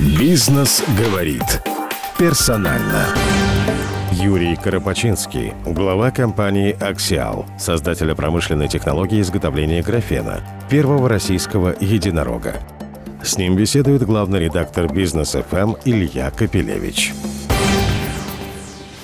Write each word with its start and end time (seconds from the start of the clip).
Бизнес 0.00 0.82
говорит. 0.98 1.42
Персонально. 2.18 3.06
Юрий 4.12 4.56
Карапачинский, 4.56 5.52
глава 5.66 6.10
компании 6.10 6.74
«Аксиал», 6.80 7.44
создателя 7.58 8.14
промышленной 8.14 8.68
технологии 8.68 9.20
изготовления 9.20 9.82
графена, 9.82 10.40
первого 10.70 11.06
российского 11.06 11.76
единорога. 11.78 12.62
С 13.22 13.36
ним 13.36 13.56
беседует 13.56 14.02
главный 14.02 14.40
редактор 14.40 14.90
«Бизнес 14.90 15.32
ФМ» 15.32 15.74
Илья 15.84 16.30
Капелевич. 16.30 17.12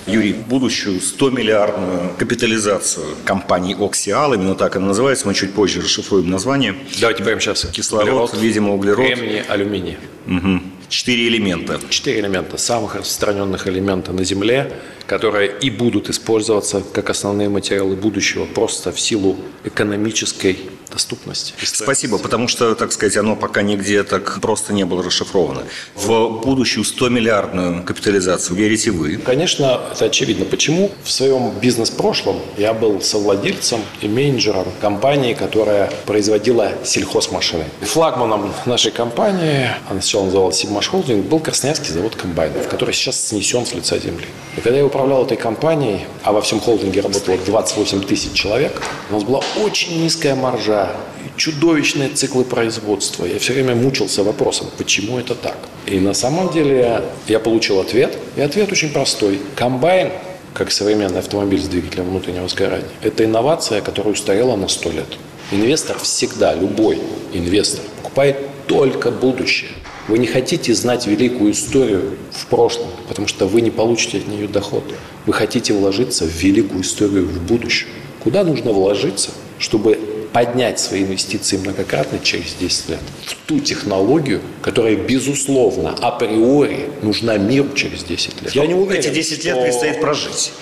Юрий, 0.07 0.33
будущую 0.33 1.01
100-миллиардную 1.01 2.17
капитализацию 2.17 3.05
компании 3.27 3.77
«Оксиал», 3.79 4.33
именно 4.33 4.55
так 4.55 4.77
она 4.77 4.87
называется, 4.87 5.27
мы 5.27 5.35
чуть 5.35 5.53
позже 5.53 5.83
расшифруем 5.83 6.31
название. 6.31 6.75
Давайте 7.01 7.23
прямо 7.23 7.41
сейчас. 7.41 7.67
Кислород, 7.67 8.09
углерод, 8.09 8.35
видимо, 8.41 8.73
углерод. 8.73 9.05
Кремний, 9.05 9.43
алюминий. 9.43 9.99
Угу. 10.27 10.61
Четыре 10.89 11.29
элемента. 11.29 11.81
Четыре 11.91 12.21
элемента, 12.21 12.57
самых 12.59 12.95
распространенных 12.95 13.67
элемента 13.67 14.13
на 14.13 14.25
Земле, 14.25 14.73
которые 15.07 15.53
и 15.61 15.71
будут 15.71 16.11
использоваться 16.11 16.83
как 16.93 17.11
основные 17.11 17.49
материалы 17.49 17.97
будущего 17.97 18.45
просто 18.45 18.93
в 18.93 19.01
силу 19.01 19.37
экономической 19.65 20.59
доступности. 20.91 21.53
Спасибо, 21.63 22.19
потому 22.19 22.49
что, 22.49 22.75
так 22.75 22.93
сказать, 22.93 23.17
оно 23.17 23.37
пока 23.37 23.63
нигде 23.63 24.03
так 24.03 24.41
просто 24.41 24.73
не 24.73 24.85
было 24.85 25.03
расшифровано. 25.03 25.65
В 25.95 26.41
будущую 26.43 26.85
100-миллиардную 26.85 27.85
капитализацию 27.85 28.57
верите 28.57 28.91
вы? 28.93 29.17
Конечно, 29.17 29.81
это 29.93 30.07
очевидно. 30.07 30.45
Почему? 30.45 30.91
В 31.05 31.11
своем 31.11 31.51
бизнес-прошлом 31.61 32.41
я 32.57 32.73
был 32.73 33.01
совладельцем 33.01 33.81
и 34.01 34.09
менеджером 34.09 34.67
компании, 34.81 35.35
которая 35.35 35.93
производила 36.07 36.73
сельхозмашины. 36.85 37.65
Флагманом 37.83 38.53
нашей 38.65 38.93
компании, 38.93 39.69
она 39.91 40.01
сначала 40.01 40.25
называлась 40.27 40.57
«Сибмаш 40.57 40.89
Холдинг», 40.89 41.27
был 41.27 41.41
Красноярский 41.41 41.93
завод 41.93 42.15
комбайнов, 42.17 42.69
который 42.69 42.95
сейчас 42.95 43.21
снесен 43.29 43.67
с 43.67 43.75
лица 43.75 43.99
земли. 43.99 44.27
И 44.57 44.61
когда 44.61 44.79
я 44.79 44.85
управлял 44.97 45.25
этой 45.25 45.37
компанией, 45.37 46.07
а 46.23 46.33
во 46.33 46.41
всем 46.41 46.59
холдинге 46.59 47.03
работало 47.03 47.37
28 47.37 48.03
тысяч 48.05 48.33
человек, 48.33 48.83
у 49.11 49.15
нас 49.15 49.25
была 49.25 49.41
очень 49.63 50.03
низкая 50.03 50.35
маржа, 50.35 50.97
чудовищные 51.37 52.09
циклы 52.09 52.45
производства. 52.45 53.27
Я 53.27 53.39
все 53.39 53.53
время 53.53 53.75
мучился 53.75 54.25
вопросом, 54.25 54.69
почему 54.79 55.19
это 55.19 55.35
так. 55.35 55.57
И 55.87 56.01
на 56.01 56.15
самом 56.15 56.51
деле 56.51 57.03
я 57.29 57.39
получил 57.39 57.79
ответ. 57.79 58.17
И 58.37 58.41
ответ 58.41 58.73
очень 58.73 58.91
простой. 58.91 59.39
Комбайн 59.55 60.13
как 60.55 60.73
современный 60.73 61.19
автомобиль 61.19 61.61
с 61.61 61.69
двигателем 61.69 62.09
внутреннего 62.09 62.49
сгорания. 62.49 62.89
Это 63.03 63.27
инновация, 63.27 63.83
которая 63.83 64.15
устарела 64.15 64.57
на 64.57 64.69
100 64.69 64.91
лет. 64.93 65.19
Инвестор 65.53 65.99
всегда, 65.99 66.55
любой 66.55 66.99
инвестор, 67.35 67.85
покупает 67.99 68.39
только 68.67 69.11
будущее. 69.11 69.71
Вы 70.09 70.19
не 70.19 70.27
хотите 70.27 70.73
знать 70.73 71.07
великую 71.07 71.53
историю 71.53 72.17
в 72.31 72.47
прошлом, 72.47 72.91
потому 73.09 73.27
что 73.27 73.47
вы 73.47 73.61
не 73.61 73.71
получите 73.71 74.19
от 74.19 74.29
нее 74.29 74.47
доход. 74.47 74.85
Вы 75.27 75.33
хотите 75.33 75.73
вложиться 75.73 76.25
в 76.25 76.31
великую 76.31 76.83
историю 76.83 77.27
в 77.27 77.43
будущее. 77.43 77.89
Куда 78.23 78.45
нужно 78.45 78.73
вложиться, 78.73 79.31
чтобы 79.59 79.99
поднять 80.33 80.79
свои 80.79 81.03
инвестиции 81.03 81.57
многократно 81.57 82.19
через 82.23 82.55
10 82.61 82.91
лет 82.91 82.99
в 83.25 83.35
ту 83.47 83.59
технологию, 83.59 84.43
которая, 84.63 84.95
безусловно, 84.95 85.97
априори 86.01 86.91
нужна 87.03 87.39
миру 87.39 87.71
через 87.75 88.05
10 88.05 88.43
лет. 88.43 88.55
Я 88.55 88.67
не 88.67 88.75
уверен, 88.75 89.01
Эти 89.01 89.09
10 89.09 89.45
лет 89.45 89.63
предстоит 89.63 90.01
прожить. 90.01 90.53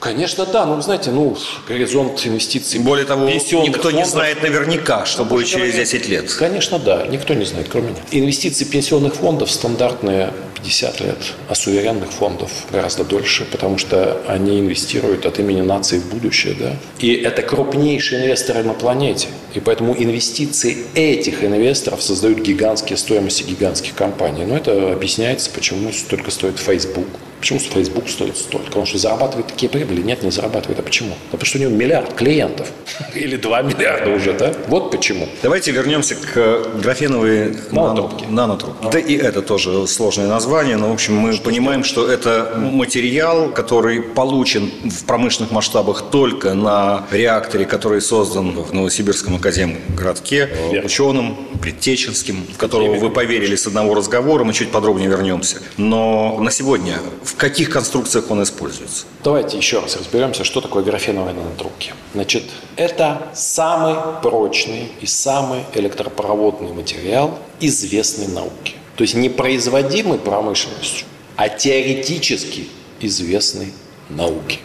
Конечно, 0.00 0.46
да. 0.46 0.64
Ну, 0.64 0.80
знаете, 0.80 1.10
ну, 1.10 1.36
горизонт 1.68 2.26
инвестиций. 2.26 2.80
Более 2.80 3.04
того, 3.04 3.28
никто 3.28 3.60
фондов, 3.60 3.92
не 3.92 4.04
знает 4.04 4.42
наверняка, 4.42 5.04
что 5.04 5.24
будет 5.24 5.46
через 5.46 5.74
10 5.74 6.08
лет. 6.08 6.32
Конечно, 6.32 6.78
да. 6.78 7.06
Никто 7.06 7.34
не 7.34 7.44
знает, 7.44 7.68
кроме 7.70 7.90
меня. 7.90 8.00
Инвестиции 8.10 8.64
пенсионных 8.64 9.14
фондов 9.14 9.50
стандартные 9.50 10.32
50 10.62 11.00
лет, 11.00 11.18
а 11.48 11.54
суверенных 11.54 12.10
фондов 12.10 12.50
гораздо 12.70 13.04
дольше, 13.04 13.46
потому 13.50 13.78
что 13.78 14.20
они 14.26 14.60
инвестируют 14.60 15.26
от 15.26 15.38
имени 15.38 15.60
нации 15.60 15.98
в 15.98 16.06
будущее. 16.06 16.54
Да? 16.58 16.76
И 16.98 17.14
это 17.14 17.42
крупнейшие 17.42 18.24
инвесторы 18.24 18.62
на 18.62 18.74
планете. 18.74 19.28
И 19.54 19.60
поэтому 19.60 19.94
инвестиции 19.96 20.78
этих 20.94 21.44
инвесторов 21.44 22.02
создают 22.02 22.38
гигантские 22.40 22.96
стоимости 22.96 23.42
гигантских 23.42 23.94
компаний. 23.94 24.44
Но 24.44 24.56
это 24.56 24.92
объясняется, 24.92 25.50
почему 25.50 25.92
столько 25.92 26.30
стоит 26.30 26.58
Facebook, 26.58 27.08
Почему 27.40 27.58
Facebook 27.58 28.08
стоит 28.08 28.36
столько? 28.36 28.66
Потому 28.66 28.84
что 28.84 28.98
зарабатывает 28.98 29.46
такие 29.46 29.70
прибыли? 29.70 30.02
Нет, 30.02 30.22
не 30.22 30.30
зарабатывает. 30.30 30.78
А 30.78 30.82
почему? 30.82 31.10
Да 31.10 31.38
потому 31.38 31.46
что 31.46 31.58
у 31.58 31.60
него 31.62 31.70
миллиард 31.72 32.12
клиентов. 32.14 32.68
Или 33.14 33.36
два 33.36 33.62
миллиарда 33.62 34.10
уже, 34.10 34.34
да? 34.34 34.52
Вот 34.68 34.90
почему. 34.90 35.26
Давайте 35.42 35.70
вернемся 35.70 36.16
к 36.16 36.80
графеновой 36.82 37.56
нанотрубке. 37.70 38.26
нанотрубке. 38.26 38.88
Да 38.92 38.98
и 38.98 39.16
это 39.16 39.40
тоже 39.40 39.86
сложное 39.86 40.28
название, 40.28 40.76
но, 40.76 40.90
в 40.90 40.92
общем, 40.92 41.16
мы 41.16 41.32
что 41.32 41.44
понимаем, 41.44 41.82
что 41.82 42.06
это 42.06 42.52
материал, 42.56 43.48
который 43.50 44.02
получен 44.02 44.70
в 44.84 45.04
промышленных 45.04 45.50
масштабах 45.50 46.10
только 46.10 46.52
на 46.52 47.06
реакторе, 47.10 47.64
который 47.64 48.02
создан 48.02 48.50
в 48.50 48.74
Новосибирском 48.74 49.36
академгородке 49.36 50.50
Верно. 50.70 50.86
ученым 50.86 51.36
Предтеченским, 51.60 52.46
в 52.54 52.56
которого 52.56 52.94
вы 52.94 53.10
поверили 53.10 53.54
с 53.54 53.66
одного 53.66 53.94
разговора, 53.94 54.44
мы 54.44 54.52
чуть 54.52 54.70
подробнее 54.70 55.08
вернемся. 55.08 55.62
Но 55.76 56.38
на 56.40 56.50
сегодня 56.50 56.98
в 57.30 57.36
каких 57.36 57.70
конструкциях 57.70 58.28
он 58.30 58.42
используется? 58.42 59.06
Давайте 59.22 59.56
еще 59.56 59.78
раз 59.78 59.96
разберемся, 59.96 60.42
что 60.42 60.60
такое 60.60 60.82
графеновые 60.82 61.32
нанотрубки. 61.32 61.94
Значит, 62.12 62.42
это 62.74 63.28
самый 63.34 63.94
прочный 64.20 64.88
и 65.00 65.06
самый 65.06 65.60
электропроводный 65.74 66.72
материал 66.72 67.38
известной 67.60 68.26
науки. 68.26 68.74
То 68.96 69.02
есть 69.02 69.14
не 69.14 69.28
производимый 69.28 70.18
промышленностью, 70.18 71.06
а 71.36 71.48
теоретически 71.48 72.68
известной 72.98 73.72
науки. 74.08 74.58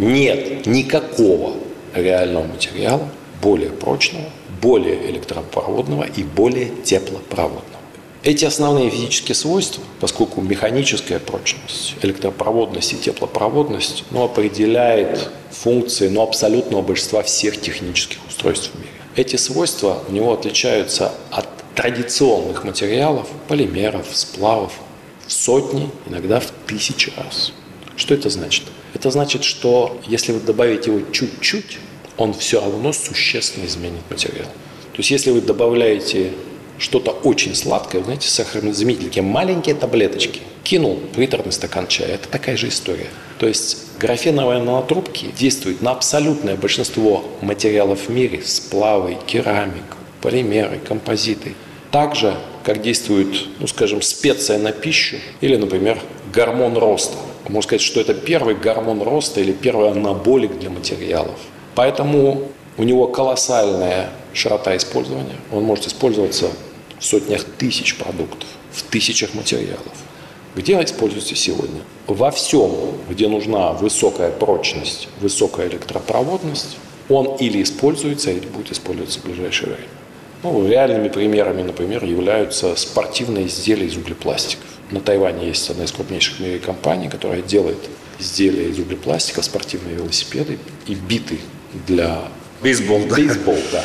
Нет 0.00 0.66
никакого 0.66 1.54
реального 1.94 2.44
материала 2.44 3.08
более 3.40 3.70
прочного, 3.70 4.26
более 4.60 5.10
электропроводного 5.12 6.04
и 6.04 6.24
более 6.24 6.70
теплопроводного. 6.82 7.79
Эти 8.22 8.44
основные 8.44 8.90
физические 8.90 9.34
свойства, 9.34 9.82
поскольку 9.98 10.42
механическая 10.42 11.18
прочность, 11.18 11.94
электропроводность 12.02 12.92
и 12.92 12.96
теплопроводность 12.96 14.04
ну, 14.10 14.24
определяет 14.24 15.30
функции 15.50 16.08
ну, 16.08 16.20
абсолютного 16.20 16.82
большинства 16.82 17.22
всех 17.22 17.58
технических 17.58 18.18
устройств 18.28 18.72
в 18.74 18.78
мире. 18.78 18.90
Эти 19.16 19.36
свойства 19.36 20.02
у 20.06 20.12
него 20.12 20.34
отличаются 20.34 21.12
от 21.30 21.48
традиционных 21.74 22.64
материалов, 22.64 23.26
полимеров, 23.48 24.06
сплавов 24.12 24.74
в 25.26 25.32
сотни, 25.32 25.88
иногда 26.06 26.40
в 26.40 26.52
тысячи 26.66 27.10
раз. 27.16 27.54
Что 27.96 28.12
это 28.12 28.28
значит? 28.28 28.64
Это 28.92 29.10
значит, 29.10 29.44
что 29.44 29.98
если 30.06 30.32
вы 30.32 30.40
добавите 30.40 30.90
его 30.90 31.10
чуть-чуть, 31.10 31.78
он 32.18 32.34
все 32.34 32.60
равно 32.60 32.92
существенно 32.92 33.64
изменит 33.64 34.02
материал. 34.10 34.46
То 34.92 34.98
есть 34.98 35.10
если 35.10 35.30
вы 35.30 35.40
добавляете 35.40 36.32
что-то 36.80 37.10
очень 37.10 37.54
сладкое, 37.54 38.02
знаете, 38.02 38.28
сахарозаменитель, 38.28 39.22
маленькие 39.22 39.74
таблеточки, 39.74 40.40
кинул 40.64 40.98
приторный 41.14 41.52
стакан 41.52 41.86
чая. 41.86 42.14
Это 42.14 42.28
такая 42.28 42.56
же 42.56 42.68
история. 42.68 43.08
То 43.38 43.46
есть 43.46 43.98
графеновые 43.98 44.62
нанотрубки 44.62 45.26
действуют 45.38 45.82
на 45.82 45.92
абсолютное 45.92 46.56
большинство 46.56 47.24
материалов 47.42 48.08
в 48.08 48.08
мире, 48.08 48.42
сплавы, 48.42 49.18
керамику, 49.26 49.98
полимеры, 50.22 50.78
композиты. 50.78 51.54
Так 51.90 52.16
же, 52.16 52.34
как 52.64 52.80
действует, 52.80 53.28
ну 53.58 53.66
скажем, 53.66 54.00
специя 54.00 54.58
на 54.58 54.72
пищу 54.72 55.16
или, 55.42 55.56
например, 55.56 56.00
гормон 56.32 56.78
роста. 56.78 57.16
Можно 57.48 57.62
сказать, 57.62 57.82
что 57.82 58.00
это 58.00 58.14
первый 58.14 58.54
гормон 58.54 59.02
роста 59.02 59.40
или 59.40 59.52
первый 59.52 59.90
анаболик 59.90 60.58
для 60.58 60.70
материалов. 60.70 61.38
Поэтому 61.74 62.48
у 62.78 62.84
него 62.84 63.08
колоссальная 63.08 64.10
широта 64.32 64.76
использования. 64.76 65.36
Он 65.52 65.64
может 65.64 65.86
использоваться 65.86 66.50
в 67.00 67.04
сотнях 67.04 67.44
тысяч 67.58 67.96
продуктов, 67.96 68.48
в 68.72 68.82
тысячах 68.82 69.34
материалов. 69.34 69.94
Где 70.54 70.74
используется 70.82 71.34
сегодня? 71.34 71.80
Во 72.06 72.30
всем, 72.30 72.72
где 73.08 73.28
нужна 73.28 73.72
высокая 73.72 74.30
прочность, 74.30 75.08
высокая 75.20 75.68
электропроводность, 75.68 76.76
он 77.08 77.36
или 77.36 77.62
используется, 77.62 78.30
или 78.30 78.46
будет 78.46 78.72
использоваться 78.72 79.20
в 79.20 79.24
ближайшее 79.24 79.72
время. 79.72 79.88
Ну, 80.42 80.66
реальными 80.66 81.08
примерами, 81.08 81.62
например, 81.62 82.04
являются 82.04 82.74
спортивные 82.76 83.46
изделия 83.46 83.86
из 83.86 83.96
углепластиков. 83.96 84.64
На 84.90 85.00
Тайване 85.00 85.46
есть 85.48 85.68
одна 85.70 85.84
из 85.84 85.92
крупнейших 85.92 86.38
в 86.38 86.40
мире 86.40 86.58
компаний, 86.58 87.08
которая 87.08 87.42
делает 87.42 87.78
изделия 88.18 88.68
из 88.68 88.78
углепластика, 88.78 89.42
спортивные 89.42 89.96
велосипеды 89.96 90.58
и 90.86 90.94
биты 90.94 91.38
для... 91.86 92.22
Бейсбол, 92.62 93.00
да? 93.08 93.16
Бейсбол, 93.16 93.58
да. 93.72 93.84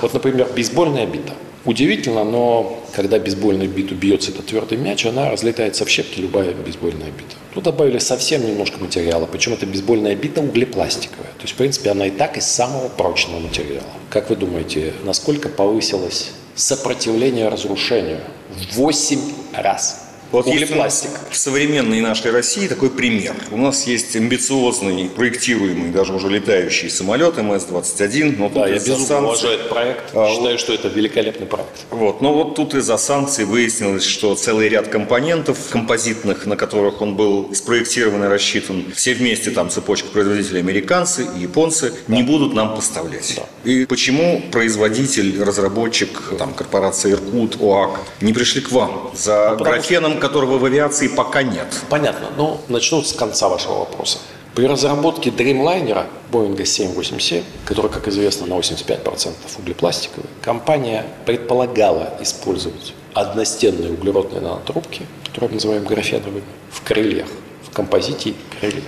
Вот, 0.00 0.12
например, 0.12 0.48
бейсбольная 0.54 1.06
бита– 1.06 1.32
Удивительно, 1.64 2.24
но 2.24 2.82
когда 2.92 3.18
бейсбольную 3.18 3.70
биту 3.70 3.94
бьется 3.94 4.32
этот 4.32 4.46
твердый 4.46 4.78
мяч, 4.78 5.06
она 5.06 5.30
разлетается 5.30 5.84
в 5.84 5.88
щепки, 5.88 6.20
любая 6.20 6.52
бейсбольная 6.54 7.10
бита. 7.10 7.36
Тут 7.54 7.64
добавили 7.64 7.98
совсем 7.98 8.44
немножко 8.44 8.80
материала, 8.80 9.26
причем 9.26 9.52
это 9.52 9.66
бейсбольная 9.66 10.16
бита 10.16 10.40
углепластиковая. 10.40 11.28
То 11.36 11.42
есть, 11.42 11.54
в 11.54 11.56
принципе, 11.56 11.90
она 11.90 12.06
и 12.06 12.10
так 12.10 12.36
из 12.36 12.46
самого 12.46 12.88
прочного 12.88 13.38
материала. 13.38 13.86
Как 14.10 14.30
вы 14.30 14.36
думаете, 14.36 14.92
насколько 15.04 15.48
повысилось 15.48 16.32
сопротивление 16.56 17.48
разрушению? 17.48 18.20
В 18.50 18.76
8 18.76 19.20
раз. 19.54 20.01
Вот 20.32 20.46
углепластик. 20.46 21.10
В 21.30 21.36
современной 21.36 22.00
нашей 22.00 22.30
России 22.30 22.66
такой 22.66 22.88
пример. 22.88 23.34
У 23.50 23.58
нас 23.58 23.86
есть 23.86 24.16
амбициозный, 24.16 25.10
проектируемый, 25.10 25.90
даже 25.90 26.14
уже 26.14 26.30
летающий 26.30 26.88
самолет 26.88 27.36
МС-21. 27.36 28.36
Но 28.38 28.48
да, 28.48 28.66
я 28.66 28.76
безумно 28.76 29.06
санкций... 29.06 29.18
уважаю 29.18 29.54
этот 29.56 29.68
проект. 29.68 30.04
А, 30.14 30.30
Считаю, 30.30 30.52
вот... 30.52 30.60
что 30.60 30.72
это 30.72 30.88
великолепный 30.88 31.46
проект. 31.46 31.84
Вот, 31.90 32.22
но 32.22 32.32
вот 32.32 32.54
тут 32.54 32.74
из-за 32.74 32.96
санкций 32.96 33.44
выяснилось, 33.44 34.04
что 34.04 34.34
целый 34.34 34.70
ряд 34.70 34.88
компонентов 34.88 35.58
композитных, 35.68 36.46
на 36.46 36.56
которых 36.56 37.02
он 37.02 37.14
был 37.14 37.54
спроектирован 37.54 38.24
и 38.24 38.28
рассчитан, 38.28 38.86
все 38.94 39.12
вместе 39.12 39.50
там 39.50 39.68
цепочка 39.68 40.08
производителей 40.08 40.60
американцы 40.60 41.26
и 41.36 41.40
японцы 41.40 41.92
да. 42.08 42.16
не 42.16 42.22
будут 42.22 42.54
нам 42.54 42.74
поставлять. 42.74 43.34
Да. 43.36 43.70
И 43.70 43.84
почему 43.84 44.42
производитель, 44.50 45.42
разработчик, 45.42 46.08
там, 46.38 46.54
корпорация 46.54 47.12
Иркут, 47.12 47.60
ОАК 47.60 48.00
не 48.22 48.32
пришли 48.32 48.62
к 48.62 48.72
вам 48.72 49.10
за 49.14 49.56
ну, 49.58 49.64
графеном, 49.64 50.21
которого 50.22 50.58
в 50.58 50.64
авиации 50.64 51.08
пока 51.08 51.42
нет. 51.42 51.66
Понятно. 51.90 52.28
Ну, 52.36 52.60
начну 52.68 53.02
с 53.02 53.12
конца 53.12 53.48
вашего 53.48 53.80
вопроса. 53.80 54.18
При 54.54 54.66
разработке 54.66 55.30
Dreamliner 55.30 56.06
Boeing 56.30 56.64
787, 56.64 57.42
который, 57.64 57.90
как 57.90 58.06
известно, 58.06 58.46
на 58.46 58.54
85% 58.54 59.32
углепластиковый, 59.58 60.28
компания 60.40 61.04
предполагала 61.26 62.10
использовать 62.20 62.94
одностенные 63.14 63.90
углеродные 63.90 64.40
нанотрубки, 64.40 65.02
которые 65.24 65.48
мы 65.48 65.54
называем 65.56 65.84
графеновыми, 65.84 66.44
в 66.70 66.82
крыльях, 66.82 67.28
в 67.68 67.74
композите 67.74 68.34
крыльев. 68.60 68.84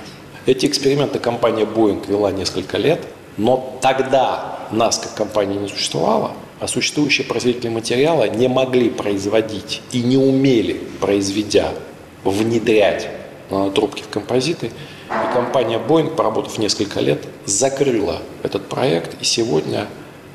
Эти 0.47 0.67
эксперименты 0.67 1.19
компания 1.19 1.65
Boeing 1.65 2.07
вела 2.07 2.31
несколько 2.31 2.79
лет, 2.79 3.01
но 3.37 3.77
тогда 3.83 4.61
нас 4.71 4.99
как 4.99 5.15
компания 5.15 5.57
не 5.57 5.69
существовало, 5.69 6.33
а 6.61 6.69
существующие 6.69 7.27
производители 7.27 7.69
материала 7.69 8.29
не 8.29 8.49
могли 8.49 8.91
производить 8.91 9.83
и 9.93 10.03
не 10.03 10.17
умели, 10.17 10.81
произведя, 11.01 11.73
внедрять 12.25 13.09
трубки 13.75 14.03
в 14.03 14.09
композиты. 14.09 14.71
И 15.09 15.35
компания 15.35 15.79
Boeing, 15.79 16.15
поработав 16.15 16.59
несколько 16.59 17.01
лет, 17.01 17.23
закрыла 17.45 18.23
этот 18.43 18.69
проект, 18.69 19.21
и 19.21 19.25
сегодня 19.25 19.87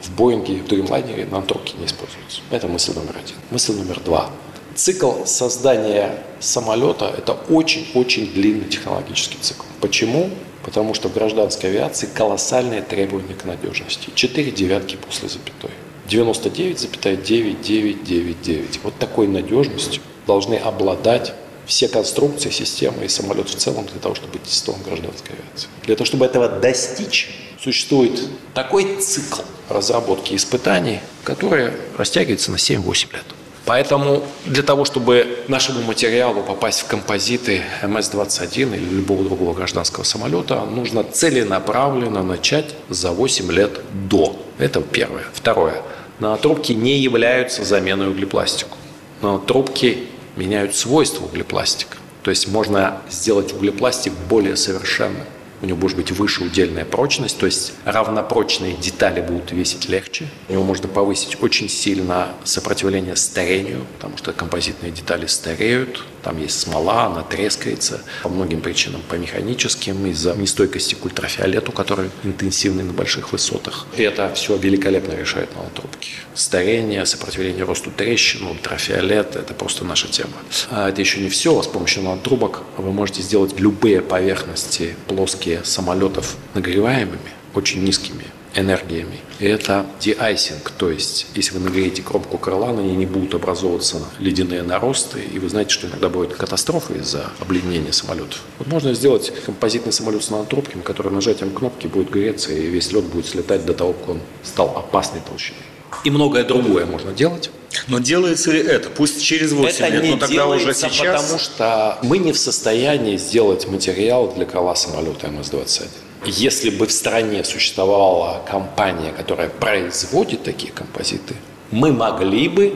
в 0.01 0.16
Боинге 0.16 0.56
в 0.56 0.68
Dreamliner 0.68 1.30
нанотрубки 1.30 1.75
не 1.77 1.86
используются. 1.86 2.42
Это 2.51 2.68
мысль 2.68 2.94
номер 2.94 3.18
один. 3.18 3.36
Мысль 3.50 3.74
номер 3.74 4.00
два. 4.00 4.30
Цикл 4.75 5.25
создания 5.25 6.24
самолета– 6.39 7.13
это 7.18 7.33
очень-очень 7.50 8.31
длинный 8.31 8.69
технологический 8.69 9.38
цикл. 9.42 9.63
Почему? 9.81 10.30
Потому 10.63 10.94
что 10.94 11.10
в 11.10 11.13
гражданской 11.13 11.71
авиации 11.71 12.07
колоссальные 12.13 12.83
требования 12.83 13.33
к 13.33 13.44
надежности. 13.44 14.10
Четыре 14.13 14.51
девятки 14.51 14.95
после 14.95 15.27
запятой. 15.27 15.71
99,9999. 16.09 18.79
Вот 18.83 18.97
такой 18.97 19.27
надежностью 19.27 20.01
должны 20.27 20.56
обладать 20.56 21.33
все 21.65 21.88
конструкции, 21.88 22.50
системы 22.50 23.06
и 23.06 23.07
самолет 23.07 23.47
в 23.47 23.56
целом 23.56 23.85
для 23.85 24.00
того, 24.00 24.15
чтобы 24.15 24.33
быть 24.33 24.44
тестом 24.44 24.75
гражданской 24.83 25.35
авиации. 25.35 25.69
Для 25.83 25.95
того, 25.95 26.06
чтобы 26.06 26.25
этого 26.25 26.50
достичь, 26.50 27.29
существует 27.61 28.27
такой 28.53 29.00
цикл 29.00 29.44
разработки 29.69 30.33
испытаний, 30.33 31.00
который 31.23 31.71
растягивается 31.97 32.51
на 32.51 32.56
7-8 32.56 33.13
лет. 33.13 33.23
Поэтому 33.69 34.24
для 34.48 34.63
того, 34.63 34.83
чтобы 34.83 35.44
нашему 35.48 35.83
материалу 35.83 36.42
попасть 36.42 36.81
в 36.81 36.88
композиты 36.88 37.62
МС-21 37.83 38.75
или 38.75 38.83
любого 38.83 39.24
другого 39.24 39.54
гражданского 39.54 40.04
самолета, 40.04 40.66
нужно 40.66 41.04
целенаправленно 41.04 42.24
начать 42.24 42.74
за 42.89 43.12
8 43.12 43.51
лет 43.51 43.80
до. 44.10 44.36
Это 44.57 44.81
первое. 44.81 45.25
Второе. 45.36 45.83
Нанотрубки 46.18 46.74
не 46.74 46.98
являются 46.98 47.63
заменой 47.63 48.10
углепластику. 48.10 48.75
Нанотрубки 49.21 50.07
меняют 50.36 50.75
свойства 50.75 51.25
углепластика. 51.25 51.98
То 52.24 52.31
есть 52.31 52.48
можно 52.48 53.04
сделать 53.12 53.54
углепластик 53.54 54.13
более 54.27 54.56
совершенным 54.56 55.27
у 55.61 55.65
него 55.65 55.77
может 55.77 55.97
быть 55.97 56.11
выше 56.11 56.44
удельная 56.44 56.85
прочность, 56.85 57.38
то 57.38 57.45
есть 57.45 57.73
равнопрочные 57.85 58.73
детали 58.75 59.21
будут 59.21 59.51
весить 59.51 59.89
легче. 59.89 60.27
У 60.47 60.53
него 60.53 60.63
можно 60.63 60.88
повысить 60.88 61.41
очень 61.41 61.69
сильно 61.69 62.29
сопротивление 62.44 63.15
старению, 63.15 63.85
потому 63.97 64.17
что 64.17 64.31
композитные 64.33 64.91
детали 64.91 65.25
стареют, 65.25 66.03
там 66.24 66.42
есть 66.42 66.60
смола, 66.60 67.06
она 67.06 67.24
трескается 67.24 68.01
по 68.24 68.30
многим 68.30 68.62
причинам, 68.62 69.01
по 69.07 69.16
механическим, 69.16 70.06
из-за 70.07 70.36
нестойкости 70.36 70.95
к 70.95 71.06
ультрафиолету, 71.06 71.71
который 71.71 72.10
интенсивный 72.24 72.83
на 72.83 72.94
больших 72.94 73.31
высотах. 73.31 73.88
И 73.98 74.04
это 74.04 74.33
все 74.33 74.57
великолепно 74.57 75.13
решает 75.13 75.56
нанотрубки. 75.56 76.12
Старение, 76.33 77.06
сопротивление 77.06 77.63
росту 77.63 77.92
трещин, 77.92 78.45
ультрафиолет– 78.48 79.36
это 79.38 79.54
просто 79.54 79.86
наша 79.86 80.07
тема. 80.07 80.33
А 80.69 80.89
это 80.89 81.01
еще 81.01 81.19
не 81.19 81.30
все. 81.30 81.62
С 81.62 81.68
помощью 81.68 82.04
нанотрубок 82.04 82.63
вы 82.77 82.92
можете 82.92 83.21
сделать 83.21 83.60
любые 83.60 84.01
поверхности 84.01 84.95
плоские 85.07 85.63
самолетов 85.63 86.36
нагреваемыми, 86.54 87.33
очень 87.54 87.83
низкими 87.83 88.25
энергиями. 88.56 89.19
И 89.40 89.46
это 89.46 89.86
деайсинг, 90.00 90.72
то 90.72 90.90
есть 90.90 91.28
если 91.36 91.57
вы 91.57 91.60
нагреете 91.62 92.01
кромку 92.01 92.38
крыла, 92.38 92.72
на 92.74 92.81
ней 92.81 92.96
не 92.96 93.06
будут 93.06 93.36
образовываться 93.36 93.98
ледяные 94.19 94.63
наросты, 94.63 95.22
и 95.22 95.40
вы 95.40 95.50
знаете, 95.50 95.72
что 95.72 95.88
иногда 95.88 96.10
бывают 96.10 96.34
катастрофы 96.36 96.96
из-за 96.96 97.31
обледенения 97.40 97.92
самолетов. 97.92 98.42
Вот 98.57 98.68
можно 98.68 98.94
сделать 98.94 99.31
композитный 99.46 99.94
самолет 99.94 100.24
с 100.24 100.30
нанотрубками, 100.30 100.81
который 100.81 101.12
нажатием 101.12 101.51
кнопки 101.51 101.88
будет 101.88 102.10
греться, 102.10 102.51
и 102.51 102.68
весь 102.68 102.92
лед 102.92 103.06
будет 103.06 103.28
слетать 103.28 103.66
до 103.66 103.74
того, 103.74 103.94
как 103.94 104.10
он 104.10 104.22
стал 104.44 104.78
опасной 104.78 105.22
толщиной. 105.22 105.62
И 106.04 106.12
многое 106.12 106.44
другое 106.44 106.86
можно 106.86 107.12
делать. 107.12 107.52
Но 107.88 108.00
делается 108.00 108.52
ли 108.52 108.60
это? 108.60 108.90
Пусть 108.90 109.24
через 109.24 109.52
8 109.52 109.69
это 109.69 109.88
лет, 109.90 110.04
не 110.04 110.12
но 110.12 110.18
тогда 110.18 110.48
уже 110.48 110.74
сейчас... 110.74 111.24
потому 111.24 111.40
что 111.40 111.98
мы 112.04 112.18
не 112.18 112.31
в 112.31 112.38
состоянии 112.38 113.18
сделать 113.18 113.68
материал 113.68 114.31
для 114.34 114.45
крыла 114.45 114.75
самолета 114.75 115.28
МС-21. 115.28 115.88
Если 116.25 116.69
бы 116.69 116.88
в 116.88 116.92
стране 116.92 117.44
существовала 117.44 118.42
компания, 118.45 119.12
которая 119.12 119.50
производит 119.50 120.44
такие 120.44 120.71
композиты, 120.71 121.36
мы 121.71 121.94
могли 121.94 122.50
бы 122.50 122.75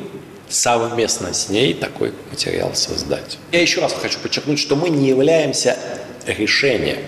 совместно 0.49 1.33
с 1.33 1.49
ней 1.49 1.73
такой 1.73 2.13
материал 2.29 2.73
создать. 2.73 3.37
Я 3.51 3.61
еще 3.61 3.81
раз 3.81 3.93
хочу 3.93 4.19
подчеркнуть, 4.19 4.59
что 4.59 4.75
мы 4.75 4.89
не 4.89 5.09
являемся 5.09 5.77
решением. 6.25 6.99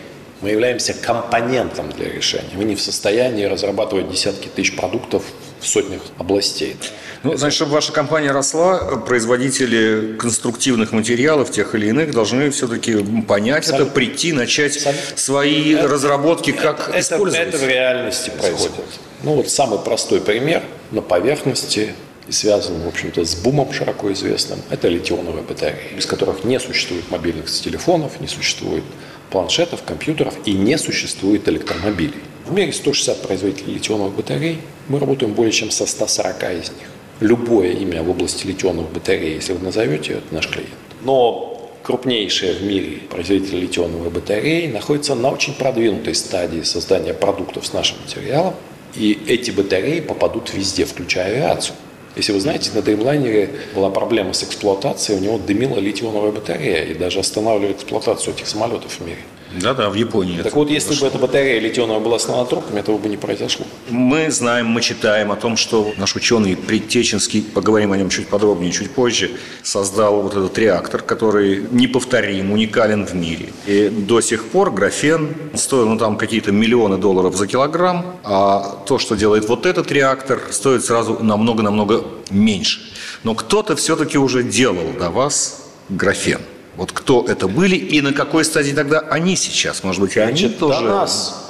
Мы 0.41 0.49
являемся 0.49 0.93
компонентом 0.93 1.91
для 1.91 2.09
решения. 2.09 2.51
Мы 2.55 2.65
не 2.65 2.75
в 2.75 2.81
состоянии 2.81 3.45
разрабатывать 3.45 4.11
десятки 4.11 4.47
тысяч 4.47 4.75
продуктов 4.75 5.23
в 5.65 5.67
сотнях 5.67 6.01
областей. 6.17 6.75
Ну, 7.23 7.35
значит, 7.35 7.55
чтобы 7.55 7.71
ваша 7.71 7.91
компания 7.91 8.31
росла, 8.31 8.97
производители 8.97 10.15
конструктивных 10.17 10.91
материалов, 10.91 11.51
тех 11.51 11.73
или 11.75 11.87
иных, 11.87 12.11
должны 12.11 12.51
все-таки 12.51 13.03
понять 13.27 13.63
Абсолютно. 13.63 13.83
это, 13.83 13.93
прийти, 13.93 14.31
начать 14.31 14.77
Абсолютно. 14.77 15.17
свои 15.17 15.73
это, 15.73 15.87
разработки, 15.87 16.51
как 16.51 16.89
это, 16.89 16.99
использовать. 16.99 17.47
Это, 17.47 17.57
это 17.57 17.65
в 17.65 17.67
реальности 17.67 18.29
происходит. 18.29 18.85
Ну, 19.23 19.33
вот 19.33 19.49
самый 19.49 19.79
простой 19.79 20.21
пример 20.21 20.61
на 20.91 21.01
поверхности 21.01 21.95
и 22.27 22.31
связан, 22.31 22.79
в 22.81 22.87
общем-то, 22.87 23.23
с 23.25 23.35
бумом 23.35 23.73
широко 23.73 24.11
известным, 24.13 24.59
это 24.69 24.87
литионовые 24.87 25.43
батареи, 25.43 25.93
без 25.95 26.05
которых 26.05 26.43
не 26.43 26.59
существует 26.59 27.09
мобильных 27.09 27.49
телефонов, 27.49 28.19
не 28.19 28.27
существует 28.27 28.83
планшетов, 29.31 29.83
компьютеров 29.83 30.35
и 30.45 30.53
не 30.53 30.77
существует 30.77 31.47
электромобилей. 31.47 32.21
В 32.45 32.53
мире 32.53 32.71
160 32.71 33.23
производителей 33.23 33.73
литионовых 33.73 34.17
батарей, 34.17 34.59
мы 34.87 34.99
работаем 34.99 35.33
более 35.33 35.51
чем 35.51 35.71
со 35.71 35.87
140 35.87 36.43
из 36.43 36.69
них. 36.69 36.89
Любое 37.19 37.71
имя 37.71 38.03
в 38.03 38.11
области 38.11 38.45
литионовых 38.45 38.91
батарей, 38.91 39.33
если 39.33 39.53
вы 39.53 39.65
назовете, 39.65 40.13
это 40.13 40.31
наш 40.31 40.47
клиент. 40.47 40.69
Но 41.01 41.71
крупнейшие 41.81 42.53
в 42.53 42.61
мире 42.61 42.99
производители 43.09 43.61
литионовых 43.61 44.13
батарей 44.13 44.67
находятся 44.67 45.15
на 45.15 45.31
очень 45.31 45.55
продвинутой 45.55 46.13
стадии 46.13 46.61
создания 46.61 47.15
продуктов 47.15 47.65
с 47.65 47.73
нашим 47.73 47.97
материалом, 48.03 48.53
и 48.93 49.17
эти 49.27 49.49
батареи 49.49 50.01
попадут 50.01 50.53
везде, 50.53 50.85
включая 50.85 51.33
авиацию. 51.33 51.75
Если 52.15 52.31
вы 52.31 52.39
знаете, 52.39 52.69
на 52.75 52.79
Dreamliner 52.79 53.49
была 53.73 53.89
проблема 53.89 54.33
с 54.33 54.43
эксплуатацией, 54.43 55.17
у 55.17 55.21
него 55.21 55.37
дымила 55.39 55.79
литионовая 55.79 56.31
батарея 56.31 56.83
и 56.83 56.93
даже 56.93 57.19
останавливали 57.19 57.73
эксплуатацию 57.73 58.35
этих 58.35 58.45
самолетов 58.45 58.99
в 58.99 59.01
мире. 59.03 59.21
Да-да, 59.53 59.89
в 59.89 59.93
Японии. 59.93 60.41
Так 60.41 60.55
вот, 60.55 60.69
если 60.69 60.99
бы 60.99 61.07
эта 61.07 61.17
батарея 61.17 61.59
литионовая 61.59 62.01
была 62.03 62.19
с 62.19 62.27
нанотрубками, 62.27 62.79
этого 62.79 62.97
бы 62.97 63.09
не 63.09 63.17
произошло. 63.17 63.65
Мы 63.89 64.31
знаем, 64.31 64.67
мы 64.67 64.81
читаем 64.81 65.31
о 65.31 65.35
том, 65.35 65.55
что 65.55 65.93
наш 65.97 66.15
ученый 66.15 66.55
Предтеченский, 66.55 67.41
поговорим 67.41 67.91
о 67.91 67.97
нем 67.97 68.09
чуть 68.09 68.27
подробнее, 68.27 68.71
чуть 68.71 68.91
позже, 68.91 69.31
создал 69.63 70.21
вот 70.21 70.33
этот 70.33 70.57
реактор, 70.57 71.01
который 71.01 71.65
неповторим, 71.71 72.51
уникален 72.51 73.05
в 73.05 73.13
мире. 73.13 73.49
И 73.67 73.89
до 73.89 74.21
сих 74.21 74.45
пор 74.45 74.71
графен 74.71 75.35
стоил 75.53 75.87
ну, 75.87 75.97
там 75.97 76.17
какие-то 76.17 76.51
миллионы 76.51 76.97
долларов 76.97 77.35
за 77.35 77.47
килограмм, 77.47 78.17
а 78.23 78.83
то, 78.85 78.97
что 78.99 79.15
делает 79.15 79.47
вот 79.47 79.65
этот 79.65 79.91
реактор, 79.91 80.41
стоит 80.51 80.83
сразу 80.83 81.19
намного-намного 81.21 82.03
меньше. 82.29 82.81
Но 83.23 83.35
кто-то 83.35 83.75
все-таки 83.75 84.17
уже 84.17 84.43
делал 84.43 84.93
до 84.99 85.09
вас 85.09 85.65
графен. 85.89 86.41
Вот 86.77 86.91
кто 86.91 87.25
это 87.25 87.47
были 87.47 87.75
и 87.75 88.01
на 88.01 88.13
какой 88.13 88.43
стадии 88.43 88.73
тогда 88.73 88.99
они 88.99 89.35
сейчас? 89.35 89.83
Может 89.83 90.01
быть, 90.01 90.15
и 90.15 90.19
они 90.19 90.37
Значит, 90.37 90.59
тоже... 90.59 90.81
До 90.81 90.85
нас 90.85 91.41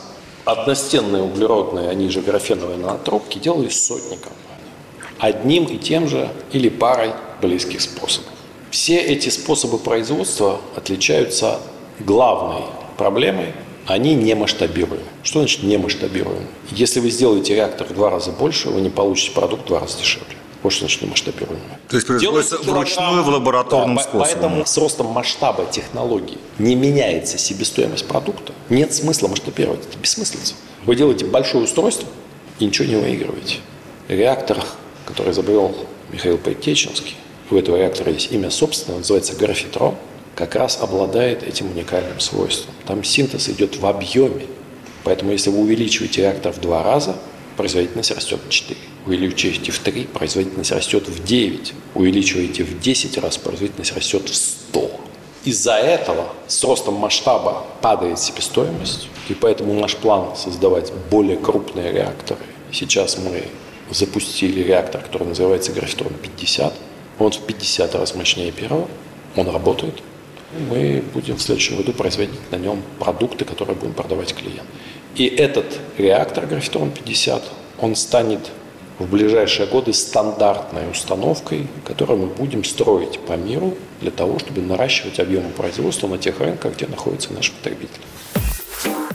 одностенные 0.46 1.24
углеродные, 1.24 1.90
они 1.90 2.10
же 2.10 2.22
графеновые 2.22 2.78
нанотрубки, 2.78 3.40
делали 3.40 3.70
сотни 3.70 4.16
компаний. 4.16 4.36
Одним 5.18 5.66
и 5.66 5.78
тем 5.78 6.08
же 6.08 6.30
или 6.52 6.70
парой 6.70 7.12
близких 7.42 7.82
способов. 7.82 8.30
Все 8.70 9.00
эти 9.00 9.30
способы 9.30 9.80
производства 9.80 10.62
отличаются 10.76 11.60
главной 12.00 12.64
проблемой 12.98 13.54
они 13.88 14.16
не 14.16 14.34
масштабируемы. 14.36 15.04
Что 15.24 15.40
значит 15.40 15.64
не 15.64 15.78
масштабируемы? 15.78 16.48
Если 16.72 17.00
вы 17.00 17.10
сделаете 17.12 17.56
реактор 17.56 17.88
в 17.88 17.94
два 17.94 18.10
раза 18.10 18.32
больше, 18.32 18.70
вы 18.70 18.82
не 18.82 18.90
получите 18.90 19.32
продукт 19.32 19.66
в 19.66 19.68
два 19.68 19.82
раза 19.82 20.00
дешевле. 20.00 20.36
Не 20.70 21.08
масштабируемый. 21.08 21.62
То 21.90 21.96
есть 21.96 22.08
производится 22.08 22.58
вручную 22.60 23.24
в 23.24 23.30
лабораторном 23.30 23.96
да, 23.96 24.04
способе. 24.04 24.24
Поэтому 24.24 24.66
с 24.66 24.78
ростом 24.78 25.08
масштаба 25.08 25.66
технологий 25.72 26.38
не 26.58 26.76
меняется 26.76 27.38
себестоимость 27.38 28.08
продукта. 28.08 28.54
Нет 28.70 28.94
смысла 28.94 29.28
масштабировать. 29.28 29.82
Это 29.88 29.98
бессмыслица. 29.98 30.56
Вы 30.86 30.96
делаете 30.96 31.26
большое 31.26 31.64
устройство 31.64 32.08
и 32.60 32.66
ничего 32.66 32.88
не 32.88 32.96
выигрываете. 32.96 33.58
Реактор, 34.08 34.64
который 35.06 35.32
изобрел 35.32 35.76
Михаил 36.12 36.38
Пойтеченский, 36.38 37.16
у 37.50 37.56
этого 37.56 37.78
реактора 37.78 38.12
есть 38.12 38.32
имя 38.32 38.50
собственное, 38.50 39.00
называется 39.00 39.36
графитрон 39.36 39.96
как 40.36 40.56
раз 40.56 40.78
обладает 40.82 41.44
этим 41.44 41.72
уникальным 41.72 42.20
свойством. 42.20 42.74
Там 42.86 43.04
синтез 43.04 43.50
идет 43.50 43.78
в 43.78 43.86
объеме. 43.86 44.46
Поэтому 45.04 45.32
если 45.32 45.50
вы 45.50 45.60
увеличиваете 45.60 46.22
реактор 46.22 46.52
в 46.52 46.60
два 46.60 46.84
раза, 46.84 47.16
производительность 47.56 48.12
растет 48.12 48.40
в 48.46 48.50
4. 48.50 48.80
Увеличиваете 49.06 49.72
в 49.72 49.80
3, 49.80 50.04
производительность 50.06 50.72
растет 50.72 51.08
в 51.08 51.24
9. 51.24 51.74
Увеличиваете 51.96 52.64
в 52.64 52.80
10 52.80 53.18
раз, 53.18 53.38
производительность 53.38 53.96
растет 53.96 54.30
в 54.30 54.36
100. 54.36 54.92
Из-за 55.46 55.76
этого 55.76 56.34
с 56.48 56.64
ростом 56.64 56.96
масштаба 56.96 57.66
падает 57.82 58.20
себестоимость, 58.20 59.08
и 59.30 59.34
поэтому 59.34 59.74
наш 59.80 59.96
план 59.96 60.36
создавать 60.36 60.92
более 61.12 61.38
крупные 61.38 61.92
реакторы. 61.92 62.42
Сейчас 62.72 63.18
мы 63.18 63.44
запустили 63.92 64.64
реактор, 64.64 65.02
который 65.02 65.28
называется 65.28 65.72
Графитрон 65.72 66.14
50. 66.14 66.74
Он 67.20 67.32
в 67.32 67.40
50 67.40 67.96
раз 67.96 68.16
мощнее 68.16 68.52
первого, 68.52 68.88
он 69.36 69.48
работает, 69.50 70.02
мы 70.70 71.04
будем 71.14 71.36
в 71.36 71.42
следующем 71.42 71.78
году 71.78 71.92
производить 71.94 72.52
на 72.52 72.56
нем 72.56 72.82
продукты, 73.00 73.46
которые 73.46 73.76
будем 73.76 73.94
продавать 73.94 74.34
клиентам. 74.34 74.66
И 75.16 75.28
этот 75.28 75.80
реактор 75.98 76.46
Графитрон 76.46 76.92
50, 76.92 77.42
он 77.80 77.96
станет 77.96 78.52
в 79.00 79.10
ближайшие 79.10 79.68
годы 79.68 79.94
стандартной 79.94 80.90
установкой, 80.92 81.68
которую 81.86 82.20
мы 82.20 82.28
будем 82.28 82.64
строить 82.64 83.20
по 83.20 83.34
миру 83.34 83.76
для 84.02 84.12
того, 84.12 84.40
чтобы 84.40 84.62
наращивать 84.62 85.20
объемы 85.20 85.50
производства 85.50 86.08
на 86.08 86.18
тех 86.18 86.40
рынках, 86.40 86.76
где 86.76 86.88
находятся 86.88 87.34
наши 87.34 87.52
потребители. 87.54 88.02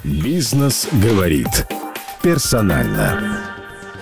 Бизнес 0.05 0.89
говорит 0.93 1.67
персонально. 2.23 3.50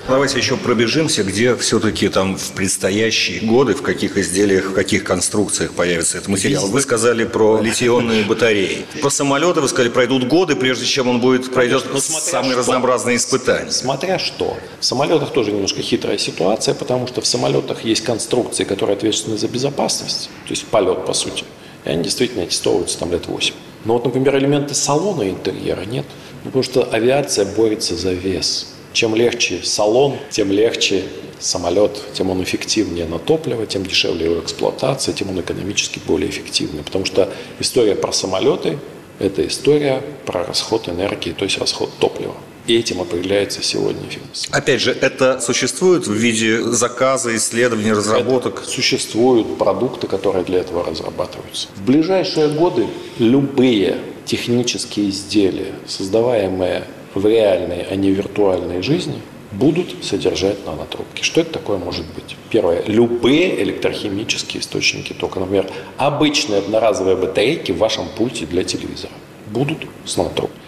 Давайте 0.09 0.39
еще 0.39 0.57
пробежимся, 0.57 1.23
где 1.23 1.55
все-таки 1.55 2.09
там 2.09 2.39
в 2.39 2.53
предстоящие 2.53 3.41
годы, 3.41 3.75
в 3.75 3.83
каких 3.83 4.17
изделиях, 4.17 4.71
в 4.71 4.73
каких 4.73 5.05
конструкциях 5.05 5.73
появится 5.73 6.17
этот 6.17 6.29
материал. 6.29 6.67
Вы 6.67 6.81
сказали 6.81 7.25
про 7.25 7.61
литионные 7.63 8.25
батареи. 8.25 8.87
Про 9.03 9.11
самолеты 9.11 9.61
вы 9.61 9.69
сказали, 9.69 9.91
пройдут 9.91 10.25
годы, 10.25 10.57
прежде 10.57 10.87
чем 10.87 11.09
он 11.09 11.21
будет 11.21 11.53
пройдет 11.53 11.85
ну, 11.93 12.01
самые 12.01 12.53
что. 12.53 12.61
разнообразные 12.61 13.19
испытания. 13.19 13.71
Смотря 13.71 14.19
что. 14.19 14.57
В 14.81 14.85
самолетах 14.85 15.31
тоже 15.35 15.53
немножко 15.53 15.83
хитрая 15.83 16.17
ситуация, 16.17 16.73
потому 16.73 17.07
что 17.07 17.21
в 17.21 17.27
самолетах 17.27 17.85
есть 17.85 18.03
конструкции, 18.03 18.65
которые 18.65 18.97
ответственны 18.97 19.37
за 19.37 19.47
безопасность, 19.47 20.31
то 20.47 20.51
есть 20.51 20.65
полет 20.69 21.05
по 21.05 21.13
сути. 21.13 21.45
И 21.85 21.91
они 21.91 22.03
действительно 22.03 22.45
аттестовываются 22.45 22.99
там 22.99 23.13
лет 23.13 23.27
8. 23.27 23.55
Но 23.85 23.93
вот, 23.93 24.07
например, 24.07 24.39
элементы 24.39 24.75
салона 24.75 25.23
и 25.23 25.31
интерьера 25.31 25.83
нет. 25.83 26.07
Потому 26.45 26.63
что 26.63 26.83
авиация 26.91 27.45
борется 27.45 27.95
за 27.95 28.13
вес. 28.13 28.69
Чем 28.99 29.15
легче 29.15 29.61
салон, 29.63 30.17
тем 30.29 30.51
легче 30.51 31.05
самолет, 31.39 32.03
тем 32.15 32.31
он 32.31 32.43
эффективнее 32.43 33.07
на 33.07 33.21
топливо, 33.21 33.65
тем 33.65 33.87
дешевле 33.87 34.25
его 34.25 34.41
эксплуатация, 34.41 35.15
тем 35.15 35.31
он 35.31 35.41
экономически 35.41 36.01
более 36.05 36.29
эффективный. 36.29 36.83
Потому 36.83 37.05
что 37.05 37.33
история 37.61 37.95
про 37.95 38.11
самолеты– 38.13 38.77
это 39.21 39.47
история 39.47 40.03
про 40.27 40.45
расход 40.45 40.89
энергии, 40.89 41.31
то 41.31 41.45
есть 41.45 41.59
расход 41.59 41.91
топлива. 42.01 42.35
И 42.67 42.77
этим 42.77 43.01
определяется 43.01 43.63
сегодня 43.63 44.01
эффективность. 44.09 44.49
Опять 44.51 44.81
же, 44.81 44.91
это 44.91 45.39
существует 45.39 46.09
в 46.09 46.13
виде 46.13 46.61
заказа, 46.65 47.37
исследований, 47.37 47.93
разработок? 47.93 48.63
Это 48.63 48.69
существуют 48.69 49.59
продукты, 49.59 50.09
которые 50.09 50.45
для 50.45 50.59
этого 50.59 50.85
разрабатываются. 50.85 51.69
В 51.77 51.87
ближайшие 51.87 52.49
годы 52.49 52.89
любые 53.21 53.99
технические 54.25 55.11
изделия, 55.11 55.73
создаваемые 55.87 56.83
в 57.19 57.27
реальной, 57.27 57.83
а 57.83 57.95
не 57.97 58.11
виртуальной 58.11 58.83
жизни 58.83 59.21
будут 59.53 60.05
содержать 60.05 60.65
нанотрубки. 60.67 61.23
Что 61.23 61.41
это 61.41 61.53
такое 61.53 61.79
может 61.79 62.05
быть? 62.15 62.37
Первое. 62.51 62.83
Любые 62.87 63.63
электрохимические 63.63 64.61
источники 64.61 65.13
тока. 65.13 65.41
Например, 65.41 65.67
обычные 65.97 66.59
одноразовые 66.59 67.17
батарейки 67.17 67.73
в 67.73 67.79
вашем 67.79 68.09
пульте 68.17 68.47
для 68.47 68.65
телевизора 68.65 69.13
будут 69.51 69.79
с 70.05 70.17
нанотрубками. 70.17 70.59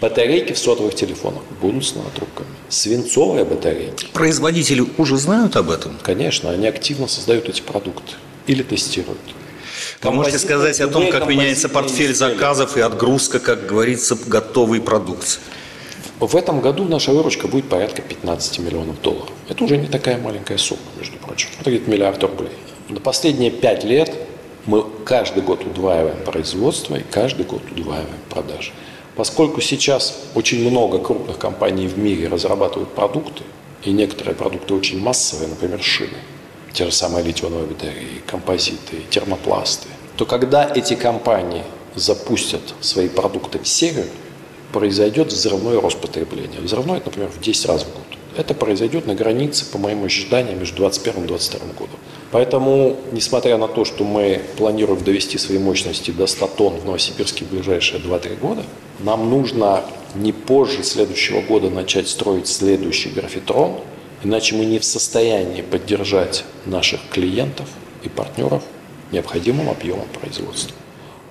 Батарейки 0.00 0.52
в 0.52 0.58
сотовых 0.58 0.94
телефонах 0.94 1.42
будут 1.60 1.86
с 1.86 1.94
нанотрубками. 1.94 2.48
Свинцовые 2.68 3.44
батарейки. 3.44 4.06
Производители 4.12 4.84
уже 4.98 5.16
знают 5.16 5.56
об 5.56 5.70
этом? 5.70 5.96
Конечно, 6.02 6.50
они 6.50 6.66
активно 6.66 7.06
создают 7.06 7.48
эти 7.48 7.62
продукты 7.62 8.14
или 8.46 8.62
тестируют. 8.62 9.20
Вы 10.02 10.10
можете 10.10 10.38
сказать 10.38 10.80
о 10.80 10.88
том, 10.88 11.10
как 11.10 11.26
меняется 11.26 11.68
портфель 11.68 12.14
заказов 12.14 12.76
и 12.76 12.80
отгрузка, 12.80 13.38
как 13.38 13.66
говорится, 13.66 14.16
готовой 14.26 14.80
продукции? 14.80 15.40
В 16.20 16.36
этом 16.36 16.60
году 16.60 16.84
наша 16.84 17.12
выручка 17.12 17.48
будет 17.48 17.68
порядка 17.68 18.00
15 18.00 18.60
миллионов 18.60 19.00
долларов. 19.02 19.30
Это 19.48 19.64
уже 19.64 19.76
не 19.76 19.88
такая 19.88 20.16
маленькая 20.18 20.58
сумма, 20.58 20.82
между 20.96 21.16
прочим. 21.18 21.48
Это 21.60 21.70
где-то 21.70 21.90
миллиард 21.90 22.22
рублей. 22.22 22.52
На 22.88 23.00
последние 23.00 23.50
пять 23.50 23.82
лет 23.82 24.14
мы 24.66 24.84
каждый 25.04 25.42
год 25.42 25.64
удваиваем 25.64 26.24
производство 26.24 26.94
и 26.94 27.02
каждый 27.02 27.44
год 27.44 27.62
удваиваем 27.70 28.20
продажи. 28.30 28.72
Поскольку 29.16 29.60
сейчас 29.60 30.16
очень 30.34 30.68
много 30.68 30.98
крупных 30.98 31.38
компаний 31.38 31.88
в 31.88 31.98
мире 31.98 32.28
разрабатывают 32.28 32.90
продукты, 32.90 33.42
и 33.82 33.90
некоторые 33.90 34.34
продукты 34.34 34.74
очень 34.74 35.00
массовые, 35.00 35.48
например, 35.48 35.82
шины, 35.82 36.16
те 36.72 36.86
же 36.86 36.92
самые 36.92 37.24
литионовые 37.24 37.66
батареи, 37.66 38.22
композиты, 38.26 39.02
термопласты, 39.10 39.88
то 40.16 40.24
когда 40.26 40.70
эти 40.74 40.94
компании 40.94 41.64
запустят 41.94 42.62
свои 42.80 43.08
продукты 43.08 43.58
в 43.58 43.68
серию, 43.68 44.06
произойдет 44.74 45.28
взрывной 45.28 45.78
рост 45.78 45.98
потребления. 45.98 46.58
Взрывной, 46.60 47.00
например, 47.04 47.30
в 47.30 47.40
10 47.40 47.66
раз 47.66 47.84
в 47.84 47.86
год. 47.86 48.18
Это 48.36 48.54
произойдет 48.54 49.06
на 49.06 49.14
границе, 49.14 49.64
по 49.70 49.78
моим 49.78 50.02
ощущениям, 50.02 50.58
между 50.58 50.78
2021 50.78 51.24
и 51.24 51.28
2022 51.28 51.74
годом. 51.78 51.96
Поэтому, 52.32 52.96
несмотря 53.12 53.56
на 53.56 53.68
то, 53.68 53.84
что 53.84 54.02
мы 54.02 54.42
планируем 54.56 55.04
довести 55.04 55.38
свои 55.38 55.58
мощности 55.58 56.10
до 56.10 56.26
100 56.26 56.46
тонн 56.58 56.74
в 56.80 56.84
Новосибирске 56.86 57.44
в 57.44 57.50
ближайшие 57.50 58.00
2-3 58.00 58.40
года, 58.40 58.64
нам 58.98 59.30
нужно 59.30 59.84
не 60.16 60.32
позже 60.32 60.82
следующего 60.82 61.40
года 61.40 61.70
начать 61.70 62.08
строить 62.08 62.48
следующий 62.48 63.10
графитрон, 63.10 63.76
иначе 64.24 64.56
мы 64.56 64.64
не 64.64 64.80
в 64.80 64.84
состоянии 64.84 65.62
поддержать 65.62 66.44
наших 66.66 67.00
клиентов 67.10 67.68
и 68.02 68.08
партнеров 68.08 68.64
необходимым 69.12 69.70
объемом 69.70 70.08
производства. 70.20 70.74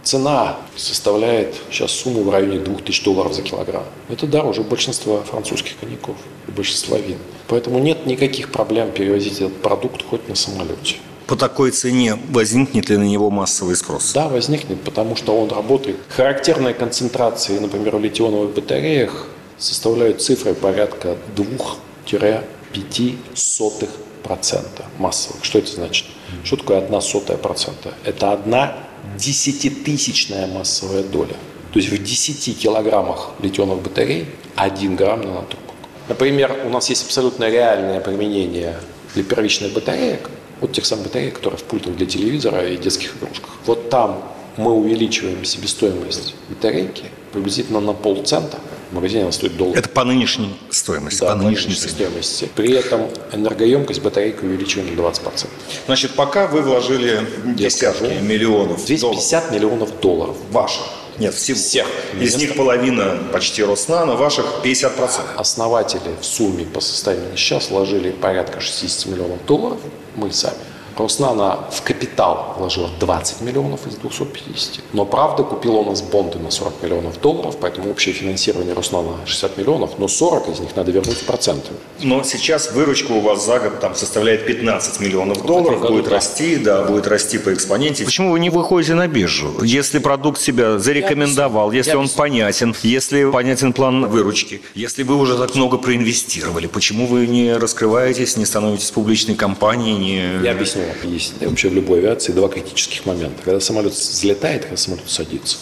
Цена 0.04 0.58
составляет 0.76 1.56
сейчас 1.72 1.92
сумму 1.92 2.24
в 2.24 2.30
районе 2.30 2.60
2000 2.60 3.04
долларов 3.06 3.34
за 3.34 3.42
килограмм. 3.42 3.86
Это 4.10 4.28
дороже 4.28 4.62
большинства 4.62 5.24
французских 5.24 5.80
коньяков 5.80 6.18
и 6.48 6.52
большинства 6.52 6.98
вин. 6.98 7.18
Поэтому 7.48 7.80
нет 7.80 8.06
никаких 8.06 8.52
проблем 8.52 8.92
перевозить 8.92 9.40
этот 9.40 9.62
продукт 9.62 10.04
хоть 10.06 10.28
на 10.28 10.36
самолете. 10.36 10.98
По 11.26 11.38
такой 11.38 11.72
цене 11.72 12.20
возникнет 12.32 12.90
ли 12.90 12.98
на 12.98 13.04
него 13.04 13.30
массовый 13.30 13.78
спрос? 13.78 14.12
Да, 14.12 14.28
возникнет, 14.28 14.82
потому 14.82 15.16
что 15.16 15.40
он 15.40 15.50
работает. 15.50 15.96
Характерные 16.10 16.74
концентрации, 16.74 17.58
например, 17.60 17.96
в 17.96 18.02
литионовых 18.02 18.54
батареях 18.54 19.30
составляют 19.58 20.22
цифры 20.22 20.54
порядка 20.54 21.16
2-5 21.38 23.88
процента 24.22 24.84
массовых. 24.98 25.46
Что 25.46 25.60
это 25.60 25.72
значит? 25.72 26.08
Что 26.44 26.58
такое 26.58 26.80
одна 26.80 27.00
сотая 27.00 27.38
процента? 27.38 27.94
Это 28.04 28.34
одна 28.34 28.76
десятитысячная 29.18 30.48
массовая 30.48 31.04
доля. 31.04 31.36
То 31.72 31.80
есть 31.80 31.90
в 31.90 32.04
10 32.04 32.60
килограммах 32.60 33.32
литионных 33.42 33.82
батарей 33.82 34.28
1 34.56 34.96
грамм 34.96 35.22
нанотрубок. 35.22 35.76
Например, 36.08 36.56
у 36.66 36.70
нас 36.70 36.90
есть 36.90 37.06
абсолютно 37.06 37.50
реальное 37.50 38.00
применение 38.00 38.78
для 39.16 39.24
первичных 39.24 39.74
батареек, 39.74 40.30
вот 40.62 40.74
тех 40.74 40.86
самых 40.86 41.06
батареек, 41.06 41.36
которые 41.36 41.58
в 41.58 41.64
пультах 41.64 41.96
для 41.96 42.06
телевизора 42.06 42.68
и 42.68 42.78
детских 42.78 43.16
игрушках. 43.18 43.50
Вот 43.66 43.90
там 43.90 44.22
мы 44.58 44.72
увеличиваем 44.72 45.44
себестоимость 45.46 46.36
батарейки 46.50 47.06
приблизительно 47.32 47.80
на 47.80 47.94
полцента. 47.94 48.60
В 48.94 48.96
магазине 48.96 49.24
она 49.24 49.32
стоит 49.32 49.58
доллар. 49.58 49.76
Это 49.76 49.90
по 49.90 50.04
нынешней 50.04 50.56
стоимости, 50.70 51.22
да, 51.22 51.32
по 51.32 51.42
нынешней 51.42 51.74
стоимости. 51.74 52.48
При 52.56 52.74
этом 52.74 53.10
энергоемкость 53.32 54.04
батарейки 54.04 54.46
увеличиваем 54.46 54.96
на 54.96 55.00
20%. 55.02 55.48
Значит, 55.88 56.12
пока 56.12 56.46
вы 56.46 56.62
вложили 56.62 57.26
десятки 57.56 57.98
скажу, 57.98 58.14
миллионов 58.22 58.86
250 58.86 59.00
долларов. 59.00 59.52
миллионов 59.52 60.00
долларов. 60.00 60.36
Ваших? 60.52 60.84
Нет, 61.18 61.34
всего. 61.34 61.58
Всех. 61.58 61.88
Из 62.22 62.36
них 62.36 62.56
половина 62.56 63.18
почти 63.34 63.64
Роснано, 63.64 64.14
ваших 64.14 64.46
50%. 64.64 65.38
Основатели 65.38 66.16
в 66.22 66.24
сумме 66.24 66.64
по 66.64 66.80
состоянию 66.80 67.36
сейчас 67.36 67.72
вложили 67.72 68.12
порядка 68.12 68.60
60 68.62 69.08
миллионов 69.08 69.44
долларов, 69.48 69.80
мы 70.16 70.32
сами. 70.32 70.54
Роснана 70.98 71.60
в 71.72 71.82
капитал 71.82 72.56
вложила 72.58 72.90
20 73.00 73.42
миллионов 73.42 73.88
из 73.88 73.96
250. 73.96 74.84
Но 74.94 75.06
правда 75.06 75.44
купила 75.44 75.78
у 75.78 75.86
нас 75.90 76.02
бонды 76.02 76.40
на 76.40 76.52
40 76.52 76.84
миллионов 76.84 77.20
долларов, 77.22 77.58
поэтому 77.60 77.90
общее 77.92 78.14
финансирование 78.14 78.74
Роснана 78.74 79.18
60 79.26 79.58
миллионов, 79.58 79.92
но 79.98 80.08
40 80.08 80.50
из 80.50 80.60
них 80.60 80.76
надо 80.76 80.92
вернуть 80.92 81.20
процентами. 81.26 81.78
Но 82.02 82.24
сейчас 82.24 82.72
выручка 82.72 83.12
у 83.12 83.20
вас 83.22 83.46
за 83.46 83.60
год 83.60 83.80
там 83.80 83.96
составляет 83.96 84.46
15 84.46 85.00
миллионов 85.00 85.46
долларов, 85.46 85.82
будет 85.82 86.06
да. 86.06 86.12
расти, 86.12 86.58
да, 86.58 86.84
будет 86.84 87.08
расти 87.08 87.38
по 87.38 87.54
экспоненте. 87.54 88.06
Почему 88.06 88.32
вы 88.32 88.40
не 88.40 88.50
выходите 88.50 88.94
на 88.94 89.08
биржу? 89.08 89.64
Если 89.64 90.00
продукт 90.00 90.40
себя 90.40 90.80
зарекомендовал, 90.80 91.72
я 91.72 91.80
если 91.80 91.96
он 91.96 92.10
понятен, 92.10 92.76
если 92.84 93.30
понятен 93.30 93.74
план 93.74 94.08
выручки, 94.08 94.62
если 94.76 95.04
вы 95.04 95.16
уже 95.16 95.38
так 95.38 95.56
много 95.56 95.78
проинвестировали, 95.78 96.68
почему 96.68 97.08
вы 97.08 97.28
не 97.28 97.54
раскрываетесь, 97.54 98.38
не 98.38 98.46
становитесь 98.46 98.92
публичной 98.92 99.36
компанией? 99.36 99.98
Не... 99.98 100.44
Я 100.44 100.52
объясню. 100.52 100.83
Есть 101.04 101.42
вообще 101.42 101.70
в 101.70 101.74
любой 101.74 102.00
авиации 102.00 102.32
два 102.32 102.48
критических 102.48 103.06
момента. 103.06 103.42
Когда 103.44 103.60
самолет 103.60 103.94
взлетает, 103.94 104.64
когда 104.64 104.78
самолет 104.78 105.10
садится. 105.10 105.58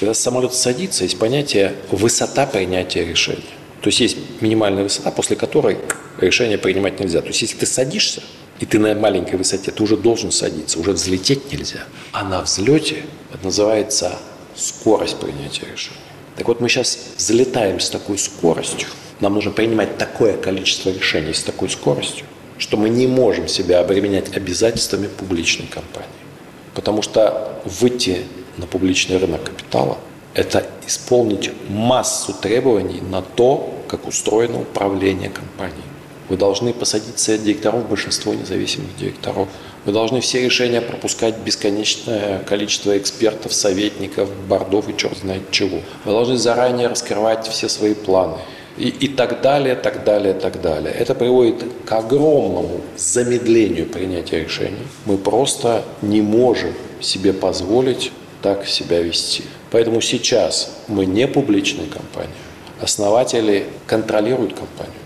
Когда 0.00 0.14
самолет 0.14 0.54
садится, 0.54 1.04
есть 1.04 1.18
понятие 1.18 1.74
высота 1.90 2.46
принятия 2.46 3.04
решения. 3.04 3.42
То 3.80 3.88
есть 3.88 4.00
есть 4.00 4.16
минимальная 4.40 4.84
высота, 4.84 5.10
после 5.10 5.36
которой 5.36 5.78
решение 6.20 6.58
принимать 6.58 7.00
нельзя. 7.00 7.20
То 7.20 7.28
есть 7.28 7.42
если 7.42 7.56
ты 7.56 7.66
садишься, 7.66 8.22
и 8.60 8.66
ты 8.66 8.78
на 8.78 8.94
маленькой 8.94 9.36
высоте, 9.36 9.72
ты 9.72 9.82
уже 9.82 9.96
должен 9.96 10.30
садиться, 10.30 10.78
уже 10.78 10.92
взлететь 10.92 11.52
нельзя. 11.52 11.84
А 12.12 12.22
на 12.22 12.42
взлете 12.42 13.04
это 13.32 13.44
называется 13.44 14.18
скорость 14.54 15.18
принятия 15.18 15.66
решения. 15.72 15.98
Так 16.36 16.48
вот 16.48 16.60
мы 16.60 16.68
сейчас 16.68 16.98
взлетаем 17.16 17.80
с 17.80 17.90
такой 17.90 18.18
скоростью, 18.18 18.88
нам 19.20 19.34
нужно 19.34 19.50
принимать 19.50 19.98
такое 19.98 20.36
количество 20.36 20.90
решений 20.90 21.34
с 21.34 21.42
такой 21.42 21.68
скоростью, 21.68 22.26
что 22.62 22.76
мы 22.76 22.90
не 22.90 23.08
можем 23.08 23.48
себя 23.48 23.80
обременять 23.80 24.36
обязательствами 24.36 25.08
публичной 25.08 25.66
компании. 25.66 26.08
Потому 26.74 27.02
что 27.02 27.60
выйти 27.64 28.18
на 28.56 28.68
публичный 28.68 29.16
рынок 29.16 29.42
капитала– 29.42 29.98
это 30.34 30.64
исполнить 30.86 31.50
массу 31.68 32.32
требований 32.32 33.00
на 33.00 33.20
то, 33.20 33.74
как 33.88 34.06
устроено 34.06 34.60
управление 34.60 35.28
компанией. 35.28 35.82
Вы 36.28 36.36
должны 36.36 36.72
посадить 36.72 37.18
совет 37.18 37.42
директоров, 37.42 37.88
большинство 37.88 38.32
независимых 38.32 38.96
директоров. 38.96 39.48
Вы 39.84 39.92
должны 39.92 40.20
все 40.20 40.44
решения 40.44 40.80
пропускать 40.80 41.38
бесконечное 41.38 42.44
количество 42.44 42.96
экспертов, 42.96 43.52
советников, 43.52 44.30
бордов 44.46 44.88
и 44.88 44.96
черт 44.96 45.18
знает 45.18 45.50
чего. 45.50 45.80
Вы 46.04 46.12
должны 46.12 46.36
заранее 46.36 46.86
раскрывать 46.86 47.48
все 47.48 47.68
свои 47.68 47.94
планы. 47.94 48.38
И, 48.78 48.88
и 48.88 49.08
так 49.08 49.42
далее, 49.42 49.74
так 49.74 50.04
далее, 50.04 50.32
так 50.32 50.60
далее. 50.60 50.94
Это 50.94 51.14
приводит 51.14 51.64
к 51.84 51.92
огромному 51.92 52.80
замедлению 52.96 53.86
принятия 53.86 54.44
решений. 54.44 54.86
Мы 55.04 55.18
просто 55.18 55.84
не 56.00 56.22
можем 56.22 56.72
себе 57.00 57.32
позволить 57.32 58.12
так 58.40 58.66
себя 58.66 59.02
вести. 59.02 59.44
Поэтому 59.70 60.00
сейчас 60.00 60.74
мы 60.88 61.04
не 61.06 61.28
публичная 61.28 61.86
компания. 61.86 62.32
Основатели 62.80 63.66
контролируют 63.86 64.54
компанию 64.54 65.01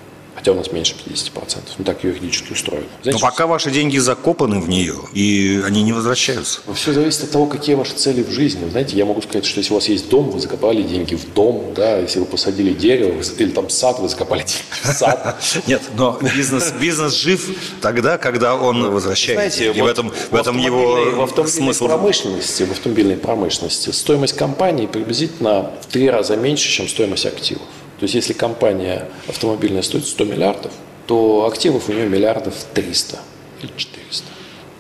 хотя 0.47 0.53
у 0.53 0.55
нас 0.55 0.71
меньше 0.71 0.95
50%. 1.05 1.59
Ну, 1.79 1.85
так 1.85 2.05
юридически 2.05 2.53
устроено. 2.53 2.87
Знаете, 3.03 3.21
Но 3.21 3.31
пока 3.31 3.49
ваши 3.49 3.73
деньги 3.73 3.99
закопаны 3.99 4.61
в 4.61 4.69
нее, 4.69 4.95
и 5.13 5.61
они 5.65 5.83
не 5.83 5.93
возвращаются. 5.93 6.61
Но 6.69 6.75
все 6.75 6.93
зависит 6.93 7.25
от 7.25 7.31
того, 7.33 7.47
какие 7.47 7.75
ваши 7.75 7.95
цели 7.95 8.23
в 8.23 8.31
жизни. 8.31 8.69
Знаете, 8.71 8.97
я 8.97 9.07
могу 9.07 9.21
сказать, 9.23 9.45
что 9.45 9.59
если 9.59 9.73
у 9.73 9.77
вас 9.77 9.89
есть 9.89 10.09
дом, 10.09 10.31
вы 10.31 10.39
закопали 10.39 10.83
деньги 10.83 11.17
в 11.17 11.33
дом, 11.35 11.73
да, 11.75 11.99
если 11.99 12.21
вы 12.21 12.27
посадили 12.27 12.73
дерево, 12.73 13.21
или 13.39 13.51
там 13.51 13.69
сад, 13.71 13.99
вы 13.99 14.09
закопали 14.09 14.43
деньги 14.43 14.63
в 14.83 14.87
сад. 14.87 15.43
Нет, 15.67 15.83
но 15.97 16.17
бизнес, 16.37 16.73
бизнес 16.81 17.15
жив 17.15 17.51
тогда, 17.81 18.17
когда 18.17 18.55
он 18.55 18.89
возвращается. 18.91 19.59
Знаете, 19.59 19.77
и 19.77 19.83
в 19.83 19.87
этом, 19.87 20.13
в 20.31 20.35
этом 20.37 20.59
его 20.59 21.27
смысл. 21.47 21.87
Промышленности, 21.87 22.63
в 22.63 22.71
автомобильной 22.71 23.17
промышленности 23.17 23.91
стоимость 23.91 24.37
компании 24.37 24.87
приблизительно 24.87 25.73
в 25.83 25.87
три 25.87 26.09
раза 26.09 26.37
меньше, 26.37 26.71
чем 26.71 26.89
стоимость 26.89 27.27
активов. 27.27 27.63
То 27.99 28.05
есть 28.05 28.15
если 28.15 28.33
компания 28.33 29.09
автомобильная 29.29 29.83
стоит 29.83 30.07
100 30.07 30.25
миллиардов, 30.25 30.73
то 31.07 31.47
активов 31.47 31.89
у 31.89 31.93
нее 31.93 32.07
миллиардов 32.07 32.55
300 32.75 33.19
или 33.63 33.71
400. 33.77 34.25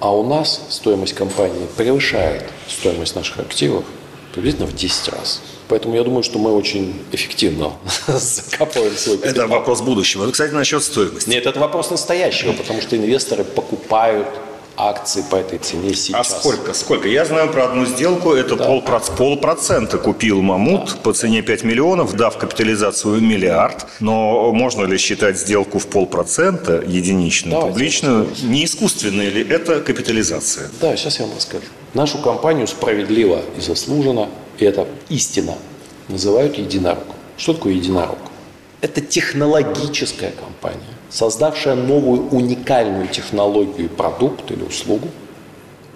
А 0.00 0.14
у 0.14 0.26
нас 0.26 0.60
стоимость 0.70 1.14
компании 1.14 1.66
превышает 1.76 2.44
стоимость 2.68 3.16
наших 3.16 3.38
активов 3.38 3.84
приблизительно 4.34 4.66
в 4.66 4.74
10 4.74 5.08
раз. 5.08 5.40
Поэтому 5.68 5.96
я 5.96 6.04
думаю, 6.04 6.22
что 6.22 6.38
мы 6.38 6.54
очень 6.54 7.02
эффективно 7.10 7.72
закапываем 8.06 8.94
свой 8.96 9.16
капитал. 9.18 9.46
Это 9.46 9.52
вопрос 9.52 9.80
будущего. 9.80 10.30
Кстати, 10.30 10.52
насчет 10.52 10.82
стоимости. 10.82 11.30
Нет, 11.30 11.46
это 11.46 11.58
вопрос 11.58 11.90
настоящего, 11.90 12.52
потому 12.52 12.82
что 12.82 12.96
инвесторы 12.96 13.44
покупают 13.44 14.28
акции 14.76 15.24
по 15.30 15.36
этой 15.36 15.58
цене 15.58 15.94
сейчас. 15.94 16.32
А 16.32 16.38
сколько? 16.38 16.74
Сколько? 16.74 17.08
Я 17.08 17.24
знаю 17.24 17.50
про 17.50 17.64
одну 17.64 17.86
сделку, 17.86 18.32
это 18.32 18.56
да. 18.56 18.64
полпроц, 18.64 19.10
полпроцента 19.10 19.98
купил 19.98 20.42
Мамут 20.42 20.86
да. 20.86 20.96
по 21.02 21.12
цене 21.12 21.42
5 21.42 21.64
миллионов, 21.64 22.14
дав 22.14 22.36
капитализацию 22.36 23.20
миллиард. 23.20 23.86
Но 24.00 24.52
можно 24.52 24.84
ли 24.84 24.98
считать 24.98 25.38
сделку 25.38 25.78
в 25.78 25.86
полпроцента 25.86 26.82
единичную, 26.86 27.52
Давайте 27.52 27.72
публичную? 27.72 28.28
Не 28.42 28.64
искусственная 28.64 29.30
ли 29.30 29.46
это 29.48 29.80
капитализация? 29.80 30.68
Да, 30.80 30.96
сейчас 30.96 31.18
я 31.18 31.26
вам 31.26 31.36
расскажу. 31.36 31.64
Нашу 31.94 32.18
компанию 32.18 32.66
справедливо 32.66 33.40
и 33.56 33.60
заслуженно, 33.60 34.28
и 34.58 34.64
это 34.64 34.86
истина, 35.08 35.54
называют 36.08 36.58
единорог. 36.58 37.04
Что 37.36 37.54
такое 37.54 37.74
единорог? 37.74 38.18
Это 38.80 39.00
технологическая 39.00 40.32
компания 40.32 40.95
создавшая 41.10 41.74
новую 41.74 42.28
уникальную 42.30 43.08
технологию, 43.08 43.88
продукт 43.88 44.50
или 44.50 44.62
услугу, 44.62 45.08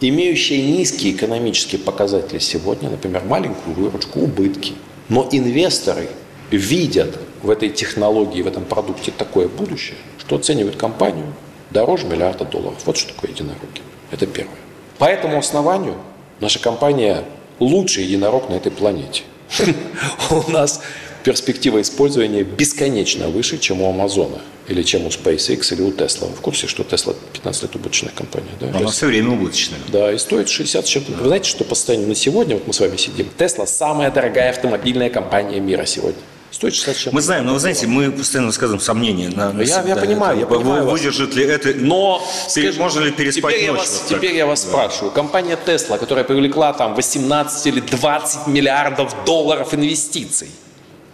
имеющая 0.01 0.63
низкие 0.63 1.15
экономические 1.15 1.81
показатели 1.81 2.39
сегодня, 2.39 2.91
например, 2.91 3.23
маленькую 3.25 3.75
выручку, 3.77 4.21
убытки. 4.21 4.75
Но 5.09 5.29
инвесторы 5.31 6.09
видят 6.51 7.19
в 7.43 7.51
этой 7.51 7.71
технологии, 7.71 8.43
в 8.43 8.47
этом 8.47 8.65
продукте 8.65 9.13
такое 9.17 9.49
будущее, 9.49 9.97
что 10.19 10.37
оценивают 10.37 10.77
компанию 10.77 11.27
дороже 11.71 12.07
миллиарда 12.07 12.45
долларов. 12.45 12.79
Вот 12.85 12.97
что 12.97 13.15
такое 13.15 13.31
единороги. 13.31 13.83
Это 14.11 14.27
первое. 14.27 14.57
По 14.99 15.05
этому 15.05 15.39
основанию 15.39 15.97
наша 16.41 16.59
компания 16.59 17.25
лучший 17.59 18.05
единорог 18.05 18.49
на 18.49 18.55
этой 18.55 18.73
планете. 18.73 19.23
У 20.31 20.51
нас 20.51 20.81
перспектива 21.23 21.81
использования 21.81 22.43
бесконечно 22.43 23.29
выше, 23.29 23.59
чем 23.59 23.83
у 23.83 23.91
Амазона 23.91 24.41
или 24.69 24.83
чем 24.83 25.07
у 25.07 25.09
SpaceX 25.09 25.75
или 25.75 25.83
у 25.83 25.91
Tesla. 25.91 26.29
Вы 26.29 26.37
в 26.37 26.41
курсе, 26.41 26.67
что 26.67 26.83
Tesla 26.83 27.17
15 27.33 27.63
лет 27.63 27.77
убыточная 27.77 28.13
компания? 28.15 28.51
Да? 28.61 28.69
Она 28.69 28.89
все 28.89 29.07
время 29.07 29.31
убыточная. 29.31 29.81
Да, 29.89 30.13
и 30.13 30.19
стоит 30.19 30.49
60 30.49 30.87
с 30.87 30.89
чем-то. 30.89 31.13
Вы 31.13 31.27
знаете, 31.27 31.49
что 31.49 31.65
по 31.65 31.75
состоянию 31.75 32.09
на 32.09 32.15
сегодня, 32.15 32.55
вот 32.55 32.67
мы 32.67 32.73
с 32.73 32.81
вами 32.81 32.97
сидим, 32.97 33.29
Tesla 33.37 33.67
самая 33.67 34.11
дорогая 34.11 34.51
автомобильная 34.51 35.11
компания 35.11 35.61
мира 35.61 35.85
сегодня. 35.87 36.21
Стоит 36.51 36.75
60 36.75 36.97
чем 36.97 37.15
Мы 37.15 37.21
знаем, 37.21 37.47
но 37.47 37.53
вы 37.53 37.61
знаете, 37.61 37.87
мы 37.87 38.11
постоянно 38.11 38.49
высказываем 38.49 38.81
сомнения. 38.81 39.29
На, 39.29 39.53
на 39.53 39.63
я, 39.63 39.83
я 39.83 39.97
понимаю, 39.97 40.41
я 40.41 40.47
понимаю 40.47 40.85
Выдержит 40.85 41.29
вас. 41.29 41.37
ли 41.37 41.45
это, 41.45 41.75
но 41.75 42.23
пере, 42.55 42.73
можно 42.73 43.01
ли 43.01 43.13
переспать 43.13 43.55
теперь 43.55 43.71
ночью? 43.71 43.85
Я 43.85 43.93
вас, 43.93 44.05
теперь 44.09 44.35
я 44.35 44.47
вас 44.47 44.65
да. 44.65 44.69
спрашиваю. 44.71 45.13
Компания 45.13 45.57
Tesla, 45.65 45.97
которая 45.97 46.25
привлекла 46.25 46.73
там 46.73 46.95
18 46.95 47.67
или 47.67 47.81
20 47.81 48.49
миллиардов 48.49 49.15
долларов 49.25 49.73
инвестиций, 49.75 50.49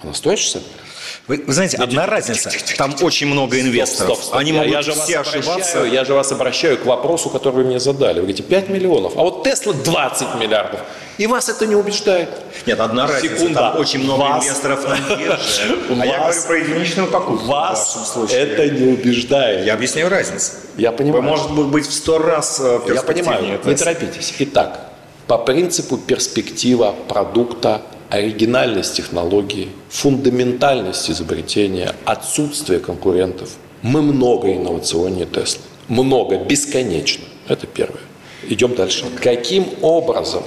она 0.02 0.14
стоит 0.14 0.38
60 0.38 0.62
миллиардов? 0.62 0.86
Вы, 1.28 1.42
вы 1.44 1.52
знаете, 1.52 1.76
одна 1.78 2.06
разница, 2.06 2.50
там 2.76 2.94
очень 3.00 3.26
много 3.26 3.60
инвесторов. 3.60 4.16
Стоп, 4.16 4.16
стоп, 4.18 4.26
стоп. 4.26 4.38
Они 4.38 4.52
я, 4.52 4.58
могут 4.58 4.72
я 4.72 4.82
же 4.82 4.92
все 4.92 5.18
ошибаться. 5.18 5.82
Я 5.82 6.04
же 6.04 6.14
вас 6.14 6.30
обращаю 6.30 6.78
к 6.78 6.86
вопросу, 6.86 7.30
который 7.30 7.54
вы 7.54 7.64
мне 7.64 7.80
задали. 7.80 8.20
Вы 8.20 8.26
говорите, 8.26 8.44
5 8.44 8.68
миллионов, 8.68 9.14
а 9.16 9.22
вот 9.22 9.42
Тесла 9.42 9.72
20 9.72 10.36
миллиардов. 10.36 10.80
И 11.18 11.26
вас 11.26 11.48
это 11.48 11.66
не 11.66 11.74
убеждает? 11.74 12.28
Нет, 12.66 12.78
одна 12.78 13.06
разница, 13.06 13.38
Секунда. 13.38 13.60
там 13.60 13.80
очень 13.80 14.04
много 14.04 14.20
вас... 14.20 14.44
инвесторов 14.44 14.84
на 14.86 15.16
бирже. 15.16 15.78
А 16.00 16.06
я 16.06 16.18
говорю 16.18 16.42
про 16.46 16.58
единичную 16.58 17.08
покупку. 17.08 17.46
Вас 17.46 18.16
это 18.30 18.68
не 18.68 18.92
убеждает. 18.92 19.66
Я 19.66 19.74
объясняю 19.74 20.08
разницу. 20.10 20.52
Я 20.76 20.92
понимаю. 20.92 21.22
Может 21.22 21.50
быть 21.52 21.86
в 21.86 21.92
сто 21.92 22.18
раз 22.18 22.60
э, 22.60 22.80
Я 22.86 23.02
понимаю, 23.02 23.58
не 23.64 23.74
торопитесь. 23.74 24.34
Итак, 24.38 24.80
по 25.26 25.38
принципу 25.38 25.96
перспектива 25.96 26.94
продукта 27.08 27.80
оригинальность 28.10 28.96
технологии, 28.96 29.68
фундаментальность 29.88 31.10
изобретения, 31.10 31.94
отсутствие 32.04 32.80
конкурентов. 32.80 33.56
Мы 33.82 34.02
много 34.02 34.52
инновационнее 34.52 35.26
Тесла. 35.26 35.62
Много, 35.88 36.38
бесконечно. 36.38 37.24
Это 37.48 37.66
первое. 37.66 38.00
Идем 38.48 38.74
дальше. 38.74 39.04
Каким 39.22 39.66
образом 39.82 40.42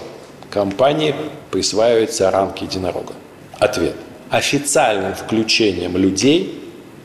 компании 0.50 1.15
присваивается 1.52 2.30
рамки 2.32 2.63
единорога? 2.63 3.13
Ответ. 3.58 3.95
Официальным 4.30 5.15
включением 5.15 5.98
людей, 5.98 6.62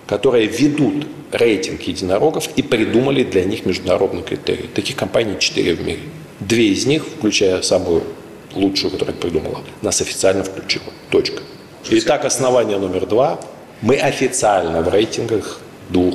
которые 0.07 0.47
ведут 0.47 1.07
рейтинг 1.33 1.83
единорогов 1.83 2.49
и 2.57 2.63
придумали 2.63 3.25
для 3.25 3.45
них 3.45 3.67
международные 3.67 4.23
критерии. 4.23 4.69
Таких 4.75 4.97
компаний 4.97 5.37
четыре 5.39 5.75
в 5.75 5.85
мире. 5.85 6.01
Две 6.41 6.69
из 6.69 6.87
них, 6.87 7.05
включая 7.05 7.63
самую 7.63 8.03
лучшую, 8.55 8.91
которую 8.91 9.17
придумала, 9.17 9.61
нас 9.83 10.01
официально 10.01 10.45
включила. 10.45 10.87
Точка. 11.11 11.43
Итак, 11.91 12.25
основание 12.25 12.79
номер 12.79 13.07
два. 13.07 13.41
Мы 13.83 13.97
официально 13.97 14.81
в 14.83 14.89
рейтингах 14.89 15.61
двух, 15.91 16.15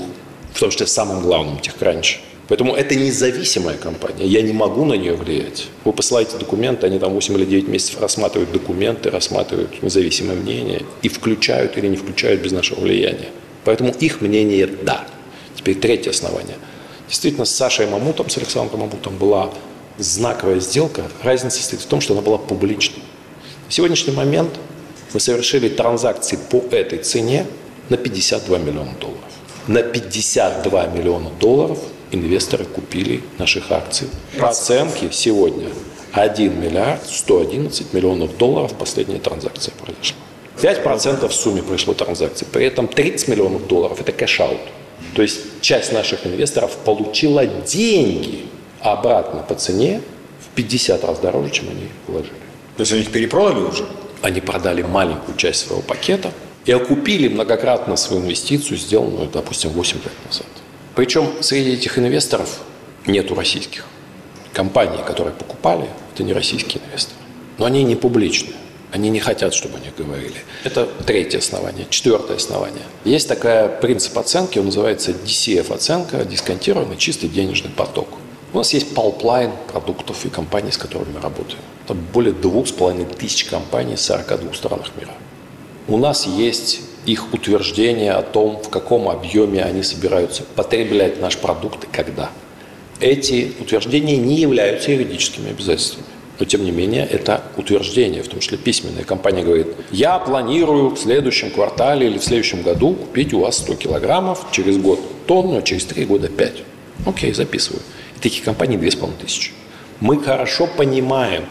в 0.54 0.60
том 0.60 0.72
числе 0.72 0.88
самым 0.88 1.22
главным, 1.22 1.60
техкранч, 1.60 2.22
Поэтому 2.50 2.74
это 2.74 2.96
независимая 2.96 3.78
компания. 3.78 4.26
Я 4.26 4.42
не 4.42 4.54
могу 4.54 4.84
на 4.84 4.96
нее 4.96 5.14
влиять. 5.14 5.68
Вы 5.86 5.94
посылаете 5.94 6.36
документы, 6.38 6.88
они 6.88 6.98
там 6.98 7.14
8 7.14 7.36
или 7.36 7.46
9 7.46 7.68
месяцев 7.68 8.02
рассматривают 8.02 8.52
документы, 8.52 9.12
рассматривают 9.12 9.84
независимое 9.84 10.36
мнение 10.36 10.82
и 11.04 11.10
включают 11.10 11.78
или 11.78 11.88
не 11.88 11.96
включают 11.96 12.42
без 12.42 12.52
нашего 12.52 12.80
влияния. 12.80 13.30
Поэтому 13.66 13.92
их 13.92 14.22
мнение– 14.22 14.68
да. 14.82 15.06
Теперь 15.56 15.76
третье 15.76 16.10
основание. 16.10 16.56
Действительно, 17.08 17.46
с 17.46 17.52
Сашей 17.52 17.86
Мамутом, 17.86 18.32
с 18.32 18.38
Александром 18.40 18.80
Мамутом 18.80 19.16
была 19.18 19.52
знаковая 20.00 20.60
сделка. 20.60 21.04
Разница 21.24 21.58
состоит 21.58 21.82
в 21.82 21.86
том, 21.86 22.02
что 22.02 22.14
она 22.14 22.22
была 22.22 22.38
публичной. 22.38 23.04
На 23.66 23.72
сегодняшний 23.72 24.14
момент 24.14 24.50
мы 25.14 25.20
совершили 25.20 25.70
транзакции 25.70 26.38
по 26.50 26.64
этой 26.72 27.00
цене 27.00 27.46
на 27.90 27.98
52 27.98 28.58
миллиона 28.60 28.94
долларов. 29.00 29.20
На 29.68 29.84
52 29.84 30.88
миллиона 30.88 31.30
долларов 31.40 31.80
инвесторы 32.12 32.66
купили 32.66 33.24
наших 33.38 33.72
акций. 33.72 34.08
По 34.40 34.50
оценке 34.50 35.10
сегодня 35.12 35.68
1 36.14 36.60
миллиард 36.60 37.06
111 37.06 37.94
миллионов 37.94 38.38
долларов 38.38 38.74
последняя 38.74 39.20
транзакция 39.20 39.74
произошла. 39.80 40.18
5% 40.62 41.28
в 41.28 41.34
сумме 41.34 41.62
пришло 41.62 41.94
транзакции. 41.94 42.46
При 42.52 42.66
этом 42.66 42.88
30 42.88 43.28
миллионов 43.28 43.68
долларов– 43.68 44.02
это 44.02 44.12
cash-out. 44.12 44.60
То 45.16 45.22
есть 45.22 45.40
часть 45.62 45.94
наших 45.94 46.26
инвесторов 46.26 46.76
получила 46.84 47.46
деньги 47.46 48.46
обратно 48.82 49.42
по 49.42 49.56
цене 49.56 50.02
в 50.40 50.56
50 50.56 51.04
раз 51.04 51.20
дороже, 51.20 51.52
чем 51.52 51.70
они 51.70 51.88
вложили. 52.08 52.34
То 52.78 52.82
есть 52.82 52.92
они 52.92 53.02
их 53.02 53.12
перепродали 53.12 53.64
уже? 53.64 53.86
Они 54.22 54.42
продали 54.42 54.82
маленькую 54.82 55.38
часть 55.38 55.68
своего 55.68 55.82
пакета 55.82 56.32
и 56.66 56.72
окупили 56.72 57.28
многократно 57.28 57.96
свою 57.96 58.22
инвестицию, 58.22 58.78
сделанную, 58.78 59.30
допустим, 59.30 59.72
8 59.72 59.98
лет 59.98 60.14
назад. 60.26 60.48
Причем 60.96 61.30
среди 61.42 61.74
этих 61.74 61.98
инвесторов 61.98 62.60
нету 63.06 63.36
российских. 63.36 63.86
Компании, 64.54 65.02
которые 65.06 65.34
покупали, 65.34 65.88
это 66.14 66.24
не 66.24 66.34
российские 66.34 66.84
инвесторы. 66.84 67.20
Но 67.58 67.66
они 67.66 67.84
не 67.84 67.96
публичные. 67.96 68.56
Они 68.92 69.10
не 69.10 69.20
хотят, 69.20 69.54
чтобы 69.54 69.78
о 69.78 69.80
них 69.80 69.96
говорили. 69.96 70.44
Это 70.64 70.88
третье 71.06 71.38
основание. 71.38 71.86
Четвертое 71.90 72.38
основание. 72.38 72.82
Есть 73.06 73.28
такая 73.28 73.68
принцип 73.68 74.18
оценки, 74.18 74.58
он 74.58 74.66
называется 74.66 75.12
DCF-оценка, 75.12 76.26
дисконтированный 76.26 76.98
чистый 76.98 77.30
денежный 77.30 77.70
поток. 77.70 78.08
У 78.52 78.58
нас 78.58 78.74
есть 78.74 78.96
палплайн 78.96 79.52
продуктов 79.72 80.26
и 80.26 80.30
компаний, 80.30 80.72
с 80.72 80.78
которыми 80.78 81.14
мы 81.14 81.22
работаем. 81.22 81.60
Это 81.86 81.94
более 81.94 82.34
двух 82.34 82.68
с 82.68 82.72
половиной 82.72 83.06
тысяч 83.06 83.46
компаний 83.46 83.96
в 83.96 84.02
42 84.02 84.54
странах 84.54 84.92
мира. 85.00 85.14
У 85.88 85.98
нас 85.98 86.26
есть 86.26 86.82
их 87.06 87.32
утверждение 87.32 88.14
о 88.14 88.24
том, 88.24 88.62
в 88.62 88.70
каком 88.70 89.08
объеме 89.08 89.64
они 89.64 89.84
собираются 89.84 90.44
потреблять 90.56 91.22
наш 91.22 91.38
продукт 91.38 91.84
и 91.84 91.88
когда. 91.92 92.32
Эти 93.00 93.54
утверждения 93.60 94.18
не 94.18 94.36
являются 94.36 94.92
юридическими 94.92 95.52
обязательствами. 95.52 96.06
Но, 96.40 96.46
тем 96.46 96.64
не 96.64 96.72
менее, 96.72 97.06
это 97.06 97.44
утверждение, 97.56 98.24
в 98.24 98.30
том 98.30 98.40
числе 98.40 98.58
письменная. 98.58 99.04
Компания 99.04 99.44
говорит, 99.44 99.68
я 99.92 100.18
планирую 100.20 100.92
в 100.92 100.98
следующем 100.98 101.52
квартале 101.52 102.08
или 102.08 102.18
в 102.18 102.24
следующем 102.24 102.64
году 102.64 102.94
купить 102.94 103.34
у 103.34 103.42
вас 103.42 103.58
100 103.58 103.76
килограммов, 103.76 104.48
через 104.52 104.78
год 104.78 105.00
тонну, 105.28 105.58
а 105.58 105.62
через 105.62 105.86
три 105.86 106.06
года 106.06 106.30
5. 106.30 106.64
Окей, 107.06 107.34
записываю. 107.34 107.82
Таких 108.22 108.44
компаний 108.44 108.78
2500. 108.78 109.54
Мы 110.02 110.22
хорошо 110.22 110.68
понимаем, 110.68 111.46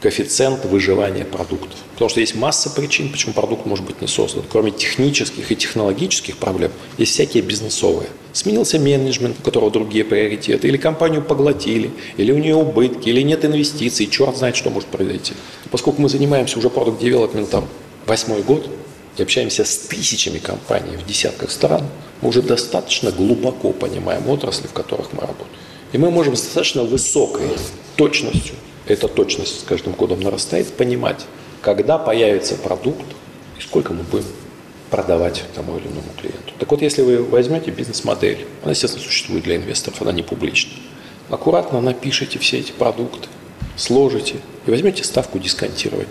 коэффициент 0.00 0.64
выживания 0.64 1.24
продуктов. 1.24 1.78
Потому 1.94 2.08
что 2.10 2.20
есть 2.20 2.34
масса 2.34 2.70
причин, 2.70 3.10
почему 3.10 3.32
продукт 3.32 3.66
может 3.66 3.84
быть 3.84 4.00
не 4.00 4.06
создан. 4.06 4.44
Кроме 4.50 4.70
технических 4.70 5.50
и 5.50 5.56
технологических 5.56 6.36
проблем, 6.36 6.70
есть 6.98 7.12
всякие 7.12 7.42
бизнесовые. 7.42 8.08
Сменился 8.32 8.78
менеджмент, 8.78 9.36
у 9.40 9.42
которого 9.42 9.70
другие 9.70 10.04
приоритеты, 10.04 10.68
или 10.68 10.76
компанию 10.76 11.22
поглотили, 11.22 11.90
или 12.18 12.32
у 12.32 12.38
нее 12.38 12.54
убытки, 12.54 13.08
или 13.08 13.22
нет 13.22 13.44
инвестиций, 13.44 14.06
черт 14.06 14.36
знает, 14.36 14.56
что 14.56 14.70
может 14.70 14.88
произойти. 14.88 15.32
Поскольку 15.70 16.02
мы 16.02 16.08
занимаемся 16.08 16.58
уже 16.58 16.68
продукт 16.68 17.00
девелопментом 17.00 17.66
восьмой 18.06 18.42
год 18.42 18.68
и 19.16 19.22
общаемся 19.22 19.64
с 19.64 19.78
тысячами 19.78 20.38
компаний 20.38 20.96
в 20.96 21.06
десятках 21.06 21.50
стран, 21.50 21.82
мы 22.20 22.28
уже 22.28 22.42
достаточно 22.42 23.10
глубоко 23.10 23.72
понимаем 23.72 24.28
отрасли, 24.28 24.66
в 24.66 24.72
которых 24.72 25.12
мы 25.14 25.22
работаем. 25.22 25.48
И 25.92 25.98
мы 25.98 26.10
можем 26.10 26.36
с 26.36 26.42
достаточно 26.42 26.82
высокой 26.82 27.48
точностью 27.96 28.54
эта 28.86 29.08
точность 29.08 29.60
с 29.60 29.64
каждым 29.64 29.94
годом 29.94 30.20
нарастает, 30.20 30.72
понимать, 30.72 31.26
когда 31.60 31.98
появится 31.98 32.54
продукт 32.54 33.04
и 33.58 33.62
сколько 33.62 33.92
мы 33.92 34.04
будем 34.04 34.26
продавать 34.90 35.42
тому 35.54 35.76
или 35.76 35.86
иному 35.88 36.12
клиенту. 36.16 36.52
Так 36.58 36.70
вот, 36.70 36.82
если 36.82 37.02
вы 37.02 37.22
возьмете 37.22 37.72
бизнес-модель, 37.72 38.46
она, 38.62 38.70
естественно, 38.70 39.02
существует 39.02 39.42
для 39.42 39.56
инвесторов, 39.56 40.00
она 40.02 40.12
не 40.12 40.22
публична. 40.22 40.72
Аккуратно 41.28 41.80
напишите 41.80 42.38
все 42.38 42.60
эти 42.60 42.70
продукты, 42.70 43.28
сложите 43.76 44.36
и 44.66 44.70
возьмете 44.70 45.02
ставку 45.02 45.40
дисконтирования. 45.40 46.08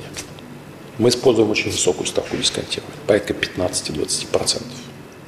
Мы 0.97 1.09
используем 1.09 1.49
очень 1.49 1.71
высокую 1.71 2.05
ставку 2.05 2.35
дисконтирования, 2.35 2.97
порядка 3.07 3.33
15-20%. 3.33 4.61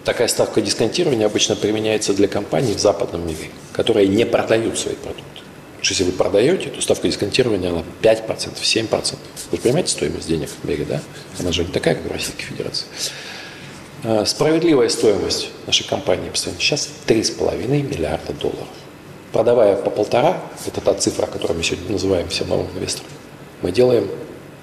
Такая 0.07 0.29
ставка 0.29 0.61
дисконтирования 0.61 1.25
обычно 1.25 1.57
применяется 1.57 2.13
для 2.13 2.29
компаний 2.29 2.73
в 2.73 2.79
западном 2.79 3.27
мире, 3.27 3.49
которые 3.73 4.07
не 4.07 4.25
продают 4.25 4.79
свои 4.79 4.95
продукты. 4.95 5.23
Потому 5.25 5.83
что 5.83 5.93
если 5.95 6.03
вы 6.05 6.11
продаете, 6.13 6.69
то 6.69 6.79
ставка 6.81 7.09
дисконтирования 7.09 7.71
она 7.71 7.83
5%, 8.01 8.53
7%. 8.55 9.17
Вы 9.51 9.57
понимаете 9.57 9.89
стоимость 9.89 10.29
денег 10.29 10.47
в 10.47 10.65
мире, 10.65 10.85
да? 10.85 11.01
Она 11.37 11.51
же 11.51 11.65
не 11.65 11.73
такая, 11.73 11.95
как 11.95 12.05
в 12.05 12.11
Российской 12.13 12.43
Федерации. 12.43 12.85
А, 14.05 14.23
справедливая 14.23 14.87
стоимость 14.87 15.49
нашей 15.65 15.85
компании 15.85 16.31
сейчас 16.33 16.87
3,5 17.05 17.67
миллиарда 17.67 18.31
долларов. 18.31 18.69
Продавая 19.33 19.75
по 19.75 19.89
полтора, 19.89 20.41
это 20.65 20.79
та 20.79 20.93
цифра, 20.93 21.25
которую 21.25 21.57
мы 21.57 21.65
сегодня 21.65 21.91
называем 21.91 22.29
всем 22.29 22.47
новым 22.47 22.67
инвесторам, 22.77 23.11
мы 23.61 23.73
делаем 23.73 24.09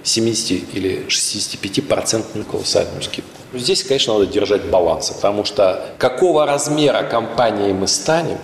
70 0.04 0.74
или 0.74 1.06
65% 1.08 2.44
колоссальную 2.44 3.02
скидку. 3.02 3.30
Здесь, 3.54 3.82
конечно, 3.82 4.14
надо 4.14 4.26
держать 4.26 4.64
баланс, 4.66 5.10
потому 5.10 5.44
что 5.44 5.94
какого 5.98 6.46
размера 6.46 7.02
компании 7.02 7.72
мы 7.72 7.88
станем, 7.88 8.38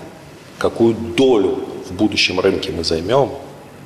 какую 0.59 0.95
долю 0.95 1.65
в 1.89 1.93
будущем 1.93 2.41
рынке 2.41 2.73
мы 2.73 2.83
займем, 2.83 3.31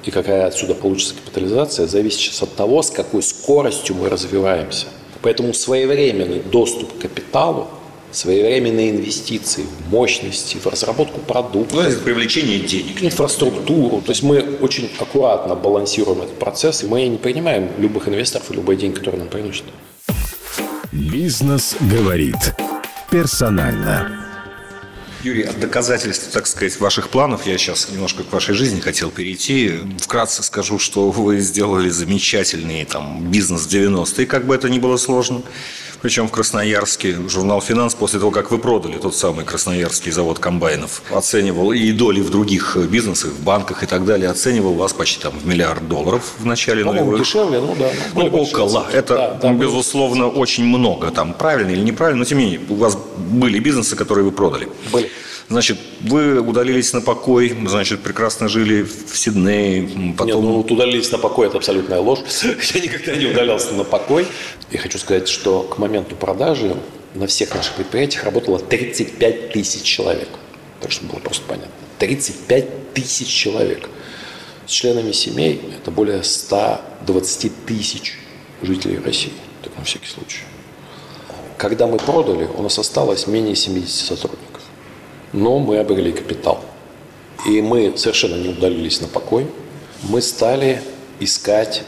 и 0.04 0.10
какая 0.10 0.46
отсюда 0.46 0.74
получится 0.74 1.14
капитализация, 1.14 1.86
зависит 1.86 2.20
сейчас 2.20 2.42
от 2.42 2.54
того, 2.54 2.82
с 2.82 2.90
какой 2.90 3.22
скоростью 3.22 3.96
мы 3.96 4.08
развиваемся. 4.08 4.86
Поэтому 5.22 5.54
своевременный 5.54 6.40
доступ 6.40 6.98
к 6.98 7.02
капиталу, 7.02 7.68
своевременные 8.14 8.90
инвестиции 8.90 9.62
в 9.62 9.90
мощности, 9.90 10.56
в 10.56 10.66
разработку 10.66 11.20
продуктов. 11.20 11.84
Ну, 11.84 12.00
привлечение 12.04 12.60
денег. 12.60 13.02
Инфраструктуру. 13.02 14.00
То 14.00 14.12
есть 14.12 14.22
мы 14.22 14.40
очень 14.60 14.90
аккуратно 14.98 15.54
балансируем 15.54 16.22
этот 16.22 16.38
процесс, 16.38 16.82
и 16.82 16.86
мы 16.86 17.06
не 17.06 17.18
принимаем 17.18 17.70
любых 17.78 18.08
инвесторов 18.08 18.50
и 18.50 18.54
любой 18.54 18.76
день, 18.76 18.92
который 18.92 19.18
нам 19.18 19.28
приносит. 19.28 19.64
Бизнес 20.92 21.76
говорит 21.80 22.36
персонально. 23.10 24.24
Юрий, 25.24 25.44
от 25.44 25.58
доказательств, 25.58 26.30
так 26.32 26.46
сказать, 26.46 26.78
ваших 26.78 27.08
планов 27.08 27.46
я 27.46 27.56
сейчас 27.56 27.88
немножко 27.90 28.24
к 28.24 28.32
вашей 28.32 28.54
жизни 28.54 28.80
хотел 28.80 29.10
перейти. 29.10 29.72
Вкратце 29.98 30.42
скажу, 30.42 30.78
что 30.78 31.10
вы 31.10 31.40
сделали 31.40 31.88
замечательный 31.88 32.84
там, 32.84 33.30
бизнес 33.30 33.62
в 33.62 33.68
90-е, 33.70 34.26
как 34.26 34.44
бы 34.44 34.54
это 34.54 34.68
ни 34.68 34.78
было 34.78 34.98
сложно. 34.98 35.40
Причем 36.04 36.28
в 36.28 36.32
Красноярске 36.32 37.16
журнал 37.30 37.62
«Финанс» 37.62 37.94
после 37.94 38.18
того, 38.18 38.30
как 38.30 38.50
вы 38.50 38.58
продали 38.58 38.98
тот 38.98 39.16
самый 39.16 39.46
красноярский 39.46 40.12
завод 40.12 40.38
комбайнов, 40.38 41.00
оценивал 41.10 41.72
и 41.72 41.92
доли 41.92 42.20
в 42.20 42.28
других 42.28 42.76
бизнесах, 42.76 43.30
в 43.30 43.42
банках 43.42 43.82
и 43.82 43.86
так 43.86 44.04
далее, 44.04 44.28
оценивал 44.28 44.74
вас 44.74 44.92
почти 44.92 45.22
там 45.22 45.32
в 45.32 45.46
миллиард 45.46 45.88
долларов 45.88 46.34
в 46.38 46.44
начале 46.44 46.84
нулевых. 46.84 47.20
дешевле, 47.20 47.58
ну 47.58 47.74
да. 47.78 47.90
Ну, 48.14 48.26
около. 48.26 48.86
Это, 48.92 49.14
да, 49.14 49.38
да, 49.40 49.52
безусловно, 49.54 50.28
очень 50.28 50.66
много. 50.66 51.10
Там 51.10 51.32
правильно 51.32 51.70
или 51.70 51.80
неправильно, 51.80 52.18
но 52.18 52.24
тем 52.26 52.36
не 52.36 52.44
менее, 52.44 52.60
у 52.68 52.74
вас 52.74 52.98
были 53.16 53.58
бизнесы, 53.58 53.96
которые 53.96 54.26
вы 54.26 54.32
продали. 54.32 54.68
Были. 54.92 55.10
Значит, 55.48 55.78
вы 56.00 56.40
удалились 56.40 56.92
на 56.94 57.02
покой, 57.02 57.54
значит, 57.66 58.00
прекрасно 58.00 58.48
жили 58.48 58.82
в 58.82 59.16
Сиднее, 59.16 60.14
потом... 60.16 60.26
Нет, 60.26 60.36
ну, 60.36 60.52
вот 60.56 60.70
удалились 60.70 61.12
на 61.12 61.18
покой– 61.18 61.46
это 61.48 61.58
абсолютная 61.58 62.00
ложь. 62.00 62.20
Я 62.74 62.80
никогда 62.80 63.14
не 63.14 63.26
удалялся 63.26 63.74
на 63.74 63.84
покой. 63.84 64.26
Я 64.70 64.78
хочу 64.78 64.98
сказать, 64.98 65.28
что 65.28 65.62
к 65.62 65.78
моменту 65.78 66.16
продажи 66.16 66.74
на 67.14 67.26
всех 67.26 67.54
наших 67.54 67.74
предприятиях 67.74 68.24
работало 68.24 68.58
35 68.58 69.52
тысяч 69.52 69.82
человек. 69.82 70.28
Так 70.80 70.90
что 70.90 71.04
было 71.04 71.18
просто 71.18 71.44
понятно. 71.46 71.72
35 71.98 72.94
тысяч 72.94 73.28
человек. 73.28 73.88
С 74.66 74.70
членами 74.70 75.12
семей 75.12 75.60
это 75.76 75.90
более 75.90 76.22
120 76.22 77.66
тысяч 77.66 78.18
жителей 78.62 78.98
России. 78.98 79.32
Так 79.62 79.76
на 79.76 79.84
всякий 79.84 80.08
случай. 80.08 80.40
Когда 81.58 81.86
мы 81.86 81.98
продали, 81.98 82.48
у 82.56 82.62
нас 82.62 82.78
осталось 82.78 83.26
менее 83.26 83.54
70 83.54 84.06
сотрудников 84.06 84.43
но 85.34 85.58
мы 85.58 85.78
обрели 85.78 86.12
капитал. 86.12 86.64
И 87.46 87.60
мы 87.60 87.92
совершенно 87.96 88.36
не 88.36 88.48
удалились 88.48 89.00
на 89.00 89.08
покой. 89.08 89.46
Мы 90.04 90.22
стали 90.22 90.80
искать 91.20 91.82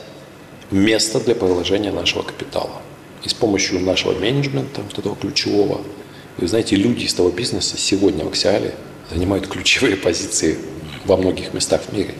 место 0.71 1.21
для 1.21 1.35
приложения 1.35 1.93
нашего 1.93 2.23
капитала. 2.23 2.83
И 3.23 3.29
с 3.29 3.35
помощью 3.35 3.81
нашего 3.81 4.19
менеджмента, 4.19 4.83
вот 4.83 4.99
этого 4.99 5.17
ключевого, 5.17 5.81
вы 6.37 6.49
знаете, 6.49 6.77
люди 6.77 7.05
из 7.05 7.15
того 7.15 7.31
бизнеса 7.31 7.79
сегодня 7.79 8.25
в 8.25 8.29
Аксиале 8.29 8.75
занимают 9.11 9.47
ключевые 9.47 9.97
позиции 9.97 10.59
во 11.05 11.17
многих 11.17 11.55
местах 11.55 11.83
в 11.89 11.93
мире. 11.97 12.15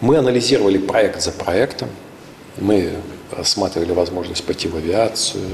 Мы 0.00 0.16
анализировали 0.16 0.78
проект 0.78 1.22
за 1.22 1.30
проектом, 1.30 1.90
мы 2.58 2.94
рассматривали 3.30 3.92
возможность 3.92 4.44
пойти 4.44 4.66
в 4.66 4.76
авиацию, 4.76 5.44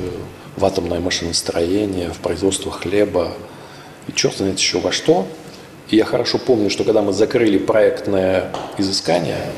в 0.57 0.65
атомное 0.65 1.01
машиностроение, 1.01 2.11
в 2.11 2.19
производство 2.19 2.71
хлеба, 2.71 3.35
и 4.09 4.13
черт 4.13 4.37
знает 4.37 4.59
еще 4.59 4.81
во 4.81 4.91
что. 4.91 5.27
И 5.91 5.97
я 5.97 6.05
хорошо 6.05 6.39
помню, 6.39 6.71
что 6.71 6.85
когда 6.85 7.03
мы 7.03 7.13
закрыли 7.13 7.59
проектное 7.59 8.53
изыскание, 8.77 9.53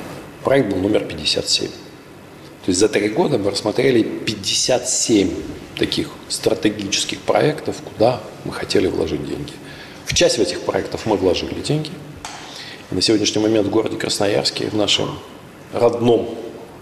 проект 0.45 0.71
был 0.71 0.79
номер 0.79 1.05
57. 1.05 1.69
То 1.69 2.69
есть 2.69 2.79
за 2.79 2.89
три 2.89 3.09
года 3.09 3.39
мы 3.39 3.51
рассмотрели 3.51 4.03
57 4.03 5.31
таких 5.77 6.11
стратегических 6.29 7.21
проектов, 7.21 7.77
куда 7.83 8.21
мы 8.45 8.53
хотели 8.53 8.87
вложить 8.87 9.27
деньги. 9.27 9.53
В 10.05 10.15
часть 10.15 10.39
этих 10.39 10.61
проектов 10.61 11.07
мы 11.07 11.17
вложили 11.17 11.61
деньги. 11.61 11.91
И 12.91 12.95
на 12.95 13.01
сегодняшний 13.01 13.41
момент 13.41 13.69
в 13.69 13.71
городе 13.71 13.97
Красноярске, 13.97 14.67
в 14.67 14.75
нашем 14.75 15.19
родном 15.73 16.29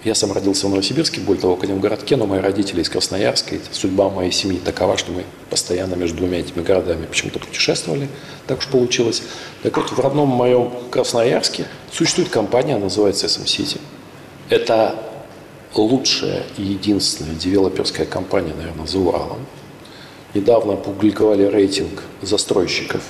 я 0.05 0.15
сам 0.15 0.33
родился 0.33 0.67
в 0.67 0.71
Новосибирске, 0.71 1.21
более 1.21 1.43
того, 1.43 1.57
в 1.57 1.81
городке, 1.81 2.17
но 2.17 2.27
мои 2.27 2.41
родители 2.41 2.83
из 2.83 2.89
Красноярска. 2.89 3.57
И 3.57 3.61
судьба 3.73 4.09
моей 4.11 4.31
семьи 4.31 4.59
такова, 4.59 4.97
что 4.97 5.11
мы 5.11 5.25
постоянно 5.51 5.95
между 5.97 6.19
двумя 6.19 6.39
этими 6.39 6.63
городами 6.63 7.07
почему-то 7.07 7.41
путешествовали. 7.41 8.09
Так 8.47 8.59
уж 8.59 8.69
получилось. 8.69 9.23
Так 9.63 9.77
вот, 9.77 9.91
в 9.91 9.99
родном 9.99 10.29
моем 10.29 10.73
Красноярске 10.91 11.67
существует 11.91 12.29
компания, 12.29 12.77
называется 12.77 13.27
SM 13.27 13.45
City. 13.45 13.81
Это 14.49 14.95
лучшая 15.75 16.45
и 16.57 16.63
единственная 16.63 17.35
девелоперская 17.35 18.07
компания, 18.07 18.55
наверное, 18.57 18.87
за 18.87 18.99
Уралом. 18.99 19.47
Недавно 20.33 20.75
опубликовали 20.75 21.43
рейтинг 21.45 22.03
застройщиков. 22.23 23.03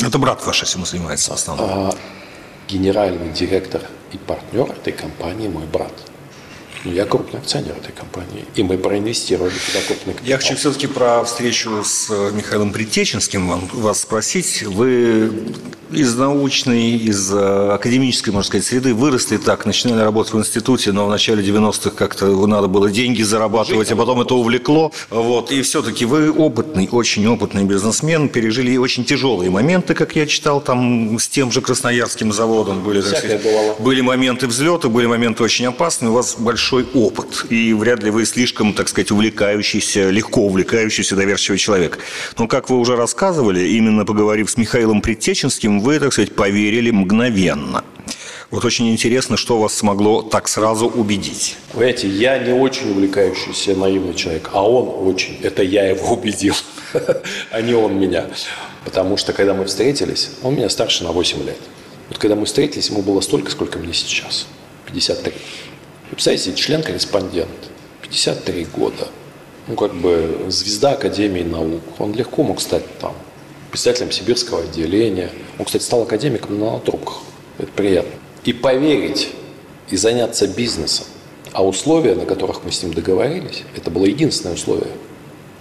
Это 0.00 0.18
брат 0.18 0.46
ваш 0.46 0.62
этим 0.62 0.84
занимается 0.86 1.34
основном. 1.34 1.68
А, 1.68 1.90
генеральный 2.68 3.32
директор 3.32 3.82
и 4.12 4.18
партнер 4.18 4.70
этой 4.70 4.92
компании 4.92 5.48
мой 5.48 5.64
брат. 5.66 5.92
Ну, 6.84 6.92
я 6.92 7.04
крупный 7.04 7.40
акционер 7.40 7.76
этой 7.76 7.92
компании, 7.92 8.44
и 8.54 8.62
мы 8.62 8.78
проинвестировали 8.78 9.50
туда 9.50 9.80
крупный 9.86 10.14
капитал. 10.14 10.28
Я 10.28 10.36
хочу 10.38 10.54
все-таки 10.56 10.86
про 10.86 11.24
встречу 11.24 11.82
с 11.84 12.08
Михаилом 12.32 12.72
Притеченским 12.72 13.48
вам, 13.48 13.66
вас 13.72 14.00
спросить. 14.00 14.62
Вы 14.62 15.32
из 15.90 16.14
научной, 16.16 16.96
из 16.96 17.32
э, 17.32 17.70
академической, 17.72 18.30
можно 18.30 18.46
сказать, 18.46 18.66
среды 18.66 18.94
выросли 18.94 19.36
так, 19.36 19.66
начинали 19.66 20.02
работать 20.02 20.34
в 20.34 20.38
институте, 20.38 20.92
но 20.92 21.06
в 21.06 21.10
начале 21.10 21.42
90-х 21.42 21.90
как-то 21.90 22.26
надо 22.46 22.68
было 22.68 22.90
деньги 22.90 23.22
зарабатывать, 23.22 23.90
а 23.90 23.96
потом 23.96 24.20
это 24.20 24.34
увлекло. 24.34 24.92
Вот. 25.10 25.50
И 25.50 25.62
все-таки 25.62 26.04
вы 26.04 26.30
опытный, 26.30 26.88
очень 26.90 27.26
опытный 27.26 27.64
бизнесмен, 27.64 28.28
пережили 28.28 28.76
очень 28.76 29.04
тяжелые 29.04 29.50
моменты, 29.50 29.94
как 29.94 30.16
я 30.16 30.26
читал, 30.26 30.60
там 30.60 31.18
с 31.18 31.28
тем 31.28 31.50
же 31.50 31.60
Красноярским 31.60 32.32
заводом 32.32 32.82
были, 32.82 33.00
сказать, 33.00 33.40
были 33.78 34.00
моменты 34.00 34.46
взлета, 34.46 34.88
были 34.88 35.06
моменты 35.06 35.42
очень 35.42 35.66
опасные, 35.66 36.10
у 36.10 36.14
вас 36.14 36.36
большой 36.38 36.86
опыт, 36.94 37.46
и 37.50 37.72
вряд 37.72 38.02
ли 38.02 38.10
вы 38.10 38.26
слишком, 38.26 38.74
так 38.74 38.88
сказать, 38.88 39.10
увлекающийся, 39.10 40.10
легко 40.10 40.42
увлекающийся, 40.42 41.16
доверчивый 41.16 41.58
человек. 41.58 41.98
Но, 42.36 42.46
как 42.46 42.68
вы 42.70 42.78
уже 42.78 42.96
рассказывали, 42.96 43.68
именно 43.68 44.04
поговорив 44.04 44.50
с 44.50 44.56
Михаилом 44.56 45.00
Предтеченским, 45.00 45.77
вы, 45.80 45.98
так 45.98 46.12
сказать, 46.12 46.34
поверили 46.34 46.90
мгновенно. 46.90 47.84
Вот 48.50 48.64
очень 48.64 48.90
интересно, 48.90 49.36
что 49.36 49.58
вас 49.58 49.74
смогло 49.74 50.22
так 50.22 50.48
сразу 50.48 50.86
убедить. 50.86 51.56
Понимаете, 51.72 52.08
я 52.08 52.38
не 52.38 52.52
очень 52.52 52.90
увлекающийся 52.90 53.74
наивный 53.74 54.14
человек, 54.14 54.50
а 54.52 54.66
он 54.66 55.06
очень. 55.06 55.38
Это 55.42 55.62
я 55.62 55.86
его 55.86 56.14
убедил, 56.14 56.54
а 57.50 57.60
не 57.60 57.74
он 57.74 57.98
меня. 57.98 58.26
Потому 58.84 59.18
что, 59.18 59.34
когда 59.34 59.52
мы 59.52 59.66
встретились, 59.66 60.30
он 60.42 60.54
меня 60.54 60.70
старше 60.70 61.04
на 61.04 61.12
8 61.12 61.44
лет. 61.44 61.58
Вот 62.08 62.16
когда 62.16 62.36
мы 62.36 62.46
встретились, 62.46 62.88
ему 62.88 63.02
было 63.02 63.20
столько, 63.20 63.50
сколько 63.50 63.78
мне 63.78 63.92
сейчас. 63.92 64.46
53. 64.86 65.32
Вы 65.32 66.14
представляете, 66.14 66.54
член-корреспондент. 66.54 67.50
53 68.00 68.66
года. 68.74 69.08
Ну, 69.66 69.74
как 69.74 69.94
бы 69.94 70.46
звезда 70.48 70.92
Академии 70.92 71.42
наук. 71.42 71.82
Он 71.98 72.14
легко 72.14 72.42
мог 72.42 72.62
стать 72.62 72.84
там 72.98 73.14
председателем 73.70 74.10
сибирского 74.10 74.62
отделения. 74.62 75.30
Он, 75.58 75.64
кстати, 75.64 75.82
стал 75.82 76.02
академиком 76.02 76.58
на 76.58 76.78
трубках. 76.78 77.18
Это 77.58 77.68
приятно. 77.72 78.12
И 78.44 78.52
поверить, 78.52 79.30
и 79.90 79.96
заняться 79.96 80.46
бизнесом. 80.46 81.06
А 81.52 81.66
условия, 81.66 82.14
на 82.14 82.24
которых 82.24 82.62
мы 82.64 82.70
с 82.70 82.82
ним 82.82 82.92
договорились, 82.92 83.64
это 83.76 83.90
было 83.90 84.04
единственное 84.04 84.54
условие. 84.54 84.92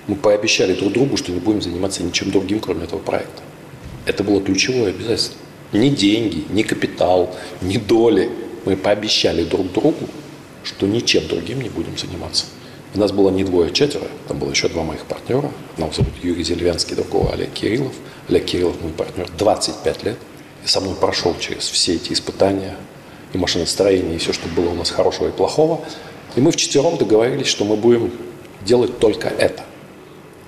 Мы 0.08 0.16
пообещали 0.16 0.74
друг 0.74 0.94
другу, 0.94 1.18
что 1.18 1.32
не 1.32 1.40
будем 1.40 1.62
заниматься 1.62 2.04
ничем 2.04 2.32
другим, 2.32 2.60
кроме 2.60 2.86
этого 2.86 3.00
проекта. 3.00 3.42
Это 4.06 4.24
было 4.24 4.42
ключевое 4.42 4.90
обязательство. 4.90 5.38
Ни 5.74 5.90
деньги, 5.90 6.46
ни 6.50 6.64
капитал, 6.64 7.36
ни 7.62 7.78
доли. 7.78 8.30
Мы 8.66 8.78
пообещали 8.78 9.44
друг 9.44 9.72
другу, 9.74 10.08
что 10.64 10.88
ничем 10.88 11.28
другим 11.28 11.62
не 11.62 11.70
будем 11.70 11.98
заниматься. 11.98 12.46
У 12.96 13.00
нас 13.00 13.12
было 13.12 13.30
не 13.30 13.44
двое, 13.44 13.70
а 13.70 13.74
четверо. 13.74 14.08
Там 14.28 14.40
было 14.40 14.50
еще 14.50 14.70
два 14.70 14.84
моих 14.84 15.06
партнера. 15.06 15.52
Одного 15.74 15.94
зовут 15.94 16.14
Юрий 16.24 16.44
Зельвянский, 16.44 16.96
другого 16.96 17.34
Олег 17.34 17.52
Кириллов. 17.54 17.94
Олег 18.30 18.46
Кириллов 18.46 18.82
мой 18.82 18.92
партнер 18.92 19.30
25 19.38 20.04
лет. 20.04 20.18
И 20.64 20.68
со 20.68 20.80
мной 20.80 20.96
прошел 20.96 21.36
через 21.40 21.68
все 21.68 21.96
эти 21.96 22.14
испытания 22.14 22.76
и 23.34 23.38
машиностроение, 23.38 24.16
и 24.16 24.18
все, 24.18 24.34
что 24.34 24.48
было 24.50 24.70
у 24.70 24.74
нас 24.74 24.90
хорошего 24.90 25.28
и 25.28 25.32
плохого. 25.32 25.82
И 26.36 26.42
мы 26.42 26.52
вчетвером 26.52 26.98
договорились, 26.98 27.48
что 27.48 27.66
мы 27.66 27.76
будем 27.76 28.12
делать 28.62 29.00
только 29.00 29.28
это. 29.28 29.64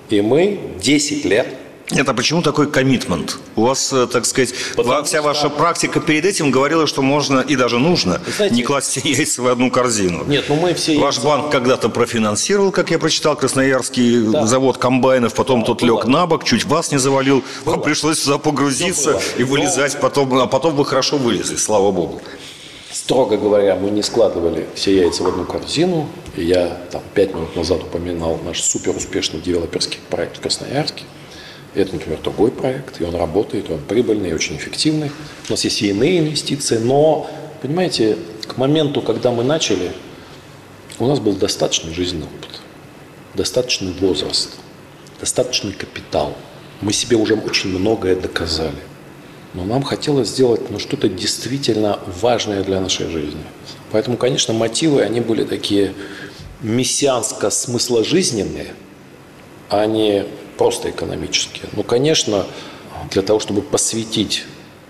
И 0.08 0.20
мы 0.20 0.60
10 0.80 1.24
лет 1.24 1.46
нет, 1.92 2.08
а 2.08 2.14
почему 2.14 2.42
такой 2.42 2.70
коммитмент? 2.70 3.38
У 3.56 3.62
вас, 3.62 3.92
э, 3.92 4.06
так 4.06 4.26
сказать, 4.26 4.54
Потому 4.76 5.04
вся 5.04 5.18
что... 5.18 5.22
ваша 5.22 5.48
практика 5.48 6.00
перед 6.00 6.24
этим 6.24 6.50
говорила, 6.50 6.86
что 6.86 7.02
можно 7.02 7.40
и 7.40 7.56
даже 7.56 7.78
нужно 7.78 8.20
знаете, 8.36 8.54
не 8.54 8.62
класть 8.62 8.88
все 8.88 9.00
яйца 9.04 9.42
в 9.42 9.46
одну 9.48 9.70
корзину. 9.70 10.24
Нет, 10.24 10.44
ну 10.48 10.56
мы 10.56 10.74
все 10.74 10.98
Ваш 10.98 11.16
яйца... 11.16 11.28
банк 11.28 11.50
когда-то 11.50 11.88
профинансировал, 11.88 12.70
как 12.70 12.90
я 12.90 12.98
прочитал, 12.98 13.36
Красноярский 13.36 14.30
да. 14.30 14.46
завод 14.46 14.78
комбайнов, 14.78 15.34
потом 15.34 15.60
да, 15.60 15.66
тот 15.66 15.82
было. 15.82 15.98
лег 15.98 16.06
на 16.06 16.26
бок, 16.26 16.44
чуть 16.44 16.64
вас 16.64 16.92
не 16.92 16.98
завалил, 16.98 17.42
было. 17.64 17.74
вам 17.74 17.82
пришлось 17.82 18.20
туда 18.20 18.38
погрузиться 18.38 19.20
и 19.36 19.44
вылезать, 19.44 19.94
Но... 19.94 20.00
потом, 20.00 20.34
а 20.38 20.46
потом 20.46 20.76
вы 20.76 20.84
хорошо 20.84 21.16
вылезли, 21.18 21.56
слава 21.56 21.90
богу. 21.90 22.20
Строго 22.92 23.36
говоря, 23.36 23.76
мы 23.76 23.90
не 23.90 24.02
складывали 24.02 24.66
все 24.74 24.96
яйца 24.96 25.22
в 25.22 25.28
одну 25.28 25.44
корзину. 25.44 26.08
Я 26.36 26.76
там 26.90 27.02
пять 27.14 27.32
минут 27.32 27.54
назад 27.54 27.82
упоминал 27.84 28.38
наш 28.44 28.60
супер 28.60 28.96
успешный 28.96 29.40
девелоперский 29.40 30.00
проект 30.10 30.38
в 30.38 30.40
Красноярске. 30.40 31.04
Это, 31.74 31.94
например, 31.94 32.18
другой 32.22 32.50
проект, 32.50 33.00
и 33.00 33.04
он 33.04 33.14
работает, 33.14 33.70
и 33.70 33.72
он 33.72 33.80
прибыльный 33.80 34.30
и 34.30 34.32
очень 34.32 34.56
эффективный. 34.56 35.12
У 35.48 35.52
нас 35.52 35.64
есть 35.64 35.80
и 35.82 35.90
иные 35.90 36.18
инвестиции, 36.18 36.78
но, 36.78 37.30
понимаете, 37.62 38.16
к 38.48 38.56
моменту, 38.56 39.02
когда 39.02 39.30
мы 39.30 39.44
начали, 39.44 39.92
у 40.98 41.06
нас 41.06 41.20
был 41.20 41.34
достаточный 41.34 41.94
жизненный 41.94 42.26
опыт, 42.26 42.60
достаточный 43.34 43.92
возраст, 43.92 44.50
достаточный 45.20 45.72
капитал. 45.72 46.36
Мы 46.80 46.92
себе 46.92 47.16
уже 47.16 47.34
очень 47.34 47.70
многое 47.70 48.16
доказали. 48.16 48.74
Но 49.54 49.64
нам 49.64 49.82
хотелось 49.82 50.28
сделать 50.28 50.70
ну, 50.70 50.78
что-то 50.78 51.08
действительно 51.08 51.98
важное 52.20 52.62
для 52.62 52.80
нашей 52.80 53.10
жизни. 53.10 53.42
Поэтому, 53.90 54.16
конечно, 54.16 54.54
мотивы, 54.54 55.02
они 55.02 55.20
были 55.20 55.42
такие 55.44 55.92
мессианско-смысложизненные, 56.62 58.68
а 59.68 59.86
не 59.86 60.24
просто 60.60 60.90
экономические. 60.90 61.70
Ну, 61.72 61.82
конечно, 61.82 62.44
для 63.10 63.22
того, 63.22 63.40
чтобы 63.40 63.62
посвятить 63.62 64.44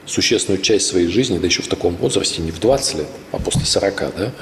существенную 0.05 0.61
часть 0.61 0.89
своей 0.89 1.07
жизни, 1.07 1.39
да 1.39 1.47
еще 1.47 1.63
в 1.63 1.69
таком 1.69 1.95
возрасте, 1.95 2.43
не 2.43 2.51
в 2.51 2.59
20 2.59 2.95
лет, 2.97 3.07
а 3.31 3.39
после 3.39 3.65
40, 3.65 3.97
да, 4.17 4.33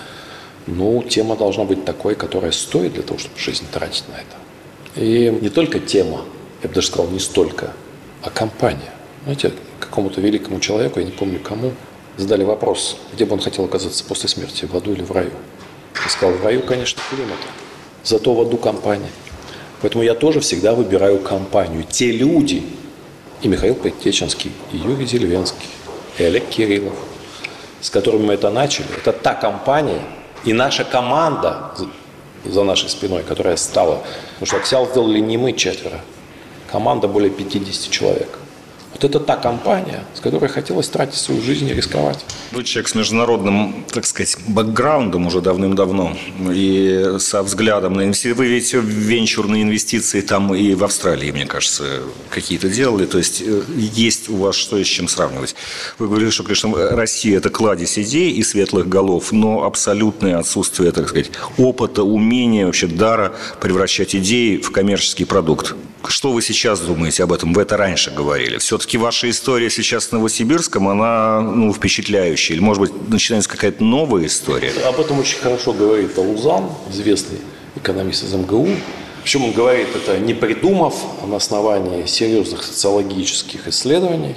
ну, 0.66 1.02
тема 1.02 1.36
должна 1.36 1.64
быть 1.64 1.84
такой, 1.84 2.14
которая 2.14 2.50
стоит 2.50 2.94
для 2.94 3.02
того, 3.02 3.18
чтобы 3.18 3.38
жизнь 3.38 3.66
тратить 3.70 4.04
на 4.08 4.14
это. 4.14 5.04
И 5.04 5.28
не 5.42 5.50
только 5.50 5.80
тема, 5.80 6.24
я 6.62 6.70
бы 6.70 6.74
даже 6.74 6.86
сказал, 6.86 7.08
не 7.08 7.20
столько, 7.20 7.74
а 8.22 8.30
компания. 8.30 8.94
Знаете, 9.24 9.52
какому-то 9.80 10.22
великому 10.22 10.60
человеку, 10.60 10.98
я 10.98 11.04
не 11.04 11.12
помню 11.12 11.40
кому, 11.40 11.74
задали 12.16 12.44
вопрос, 12.44 12.96
где 13.12 13.26
бы 13.26 13.34
он 13.34 13.40
хотел 13.40 13.66
оказаться 13.66 14.02
после 14.02 14.30
смерти, 14.30 14.64
в 14.64 14.74
аду 14.74 14.94
или 14.94 15.02
в 15.02 15.12
раю. 15.12 15.32
Я 16.02 16.08
сказал, 16.08 16.34
в 16.38 16.42
раю, 16.42 16.62
конечно, 16.62 17.02
климат, 17.10 17.36
зато 18.02 18.32
в 18.32 18.40
аду 18.40 18.56
компания. 18.56 19.10
Поэтому 19.80 20.02
я 20.02 20.14
тоже 20.14 20.40
всегда 20.40 20.74
выбираю 20.74 21.20
компанию. 21.20 21.84
Те 21.84 22.10
люди, 22.10 22.62
и 23.42 23.48
Михаил 23.48 23.74
Предтеченский, 23.74 24.52
и 24.72 24.76
Юрий 24.76 25.06
Зельвенский, 25.06 25.68
и 26.18 26.24
Олег 26.24 26.48
Кириллов, 26.48 26.94
с 27.80 27.90
которыми 27.90 28.26
мы 28.26 28.34
это 28.34 28.50
начали, 28.50 28.86
это 28.96 29.12
та 29.12 29.34
компания 29.34 30.02
и 30.44 30.52
наша 30.52 30.84
команда 30.84 31.72
за 32.44 32.64
нашей 32.64 32.88
спиной, 32.88 33.22
которая 33.22 33.56
стала, 33.56 34.02
потому 34.34 34.46
что 34.46 34.56
Аксиал 34.56 34.86
сделали 34.86 35.20
не 35.20 35.36
мы 35.36 35.52
четверо, 35.52 36.00
команда 36.70 37.08
более 37.08 37.30
50 37.30 37.90
человек. 37.90 38.38
Вот 38.92 39.04
это 39.04 39.20
та 39.20 39.36
компания, 39.36 40.04
с 40.14 40.20
которой 40.20 40.48
хотелось 40.48 40.88
тратить 40.88 41.20
свою 41.20 41.40
жизнь 41.42 41.68
и 41.68 41.74
рисковать. 41.74 42.24
Вы 42.52 42.64
человек 42.64 42.88
с 42.88 42.94
международным, 42.94 43.84
так 43.92 44.06
сказать, 44.06 44.36
бэкграундом 44.48 45.26
уже 45.26 45.40
давным-давно 45.40 46.16
и 46.50 47.16
со 47.18 47.42
взглядом 47.42 47.94
на 47.94 48.02
инвестиции. 48.02 48.32
Вы 48.32 48.46
ведь 48.46 48.72
венчурные 48.72 49.62
инвестиции 49.62 50.20
там 50.20 50.54
и 50.54 50.74
в 50.74 50.84
Австралии, 50.84 51.30
мне 51.30 51.46
кажется, 51.46 52.00
какие-то 52.30 52.68
делали. 52.68 53.06
То 53.06 53.18
есть 53.18 53.42
э, 53.42 53.62
есть 53.76 54.28
у 54.28 54.36
вас 54.36 54.56
что 54.56 54.78
и 54.78 54.84
с 54.84 54.88
чем 54.88 55.08
сравнивать. 55.08 55.54
Вы 55.98 56.08
говорили, 56.08 56.30
что, 56.30 56.42
конечно, 56.42 56.72
Россия– 56.90 57.36
это 57.38 57.50
кладезь 57.50 57.98
идей 57.98 58.32
и 58.32 58.42
светлых 58.42 58.88
голов, 58.88 59.32
но 59.32 59.64
абсолютное 59.64 60.38
отсутствие, 60.38 60.92
так 60.92 61.08
сказать, 61.08 61.30
опыта, 61.58 62.02
умения, 62.02 62.66
вообще 62.66 62.86
дара 62.86 63.34
превращать 63.60 64.16
идеи 64.16 64.56
в 64.56 64.70
коммерческий 64.70 65.24
продукт. 65.24 65.74
Что 66.06 66.32
вы 66.32 66.42
сейчас 66.42 66.80
думаете 66.80 67.24
об 67.24 67.32
этом? 67.32 67.52
Вы 67.52 67.62
это 67.62 67.76
раньше 67.76 68.10
говорили. 68.10 68.58
Все-таки 68.58 68.96
ваша 68.96 69.28
история 69.28 69.68
сейчас 69.68 70.04
с 70.04 70.12
Новосибирском, 70.12 70.88
она 70.88 71.40
ну, 71.40 71.72
впечатляющая. 71.72 72.54
Или, 72.54 72.62
может 72.62 72.80
быть, 72.80 73.08
начинается 73.08 73.50
какая-то 73.50 73.82
новая 73.82 74.26
история? 74.26 74.72
Об 74.86 75.00
этом 75.00 75.18
очень 75.18 75.38
хорошо 75.38 75.72
говорит 75.72 76.16
Алузан, 76.16 76.70
известный 76.90 77.38
экономист 77.76 78.24
из 78.24 78.32
МГУ. 78.32 78.68
Причем 79.22 79.44
он 79.44 79.52
говорит 79.52 79.88
это 79.94 80.18
не 80.18 80.34
придумав, 80.34 80.94
а 81.22 81.26
на 81.26 81.36
основании 81.36 82.06
серьезных 82.06 82.62
социологических 82.62 83.66
исследований, 83.68 84.36